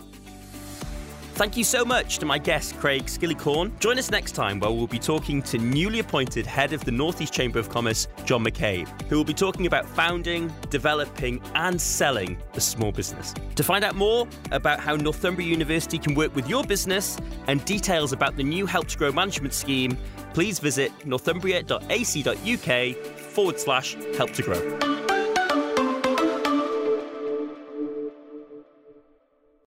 Thank 1.36 1.58
you 1.58 1.64
so 1.64 1.84
much 1.84 2.18
to 2.20 2.24
my 2.24 2.38
guest, 2.38 2.78
Craig 2.78 3.04
Skillicorn. 3.04 3.78
Join 3.78 3.98
us 3.98 4.10
next 4.10 4.32
time 4.32 4.58
where 4.58 4.70
we'll 4.70 4.86
be 4.86 4.98
talking 4.98 5.42
to 5.42 5.58
newly 5.58 5.98
appointed 5.98 6.46
head 6.46 6.72
of 6.72 6.82
the 6.86 6.90
Northeast 6.90 7.34
Chamber 7.34 7.58
of 7.58 7.68
Commerce, 7.68 8.08
John 8.24 8.42
McCabe, 8.42 8.88
who 9.10 9.18
will 9.18 9.24
be 9.24 9.34
talking 9.34 9.66
about 9.66 9.84
founding, 9.84 10.50
developing, 10.70 11.42
and 11.54 11.78
selling 11.78 12.38
a 12.54 12.60
small 12.62 12.90
business. 12.90 13.34
To 13.56 13.62
find 13.62 13.84
out 13.84 13.94
more 13.94 14.26
about 14.50 14.80
how 14.80 14.96
Northumbria 14.96 15.46
University 15.46 15.98
can 15.98 16.14
work 16.14 16.34
with 16.34 16.48
your 16.48 16.64
business 16.64 17.18
and 17.48 17.62
details 17.66 18.14
about 18.14 18.38
the 18.38 18.42
new 18.42 18.64
Help 18.64 18.88
to 18.88 18.96
Grow 18.96 19.12
management 19.12 19.52
scheme, 19.52 19.98
please 20.32 20.58
visit 20.58 20.90
northumbria.ac.uk 21.04 22.96
forward 23.14 23.60
slash 23.60 23.94
help 24.16 24.30
to 24.32 24.42
grow. 24.42 25.05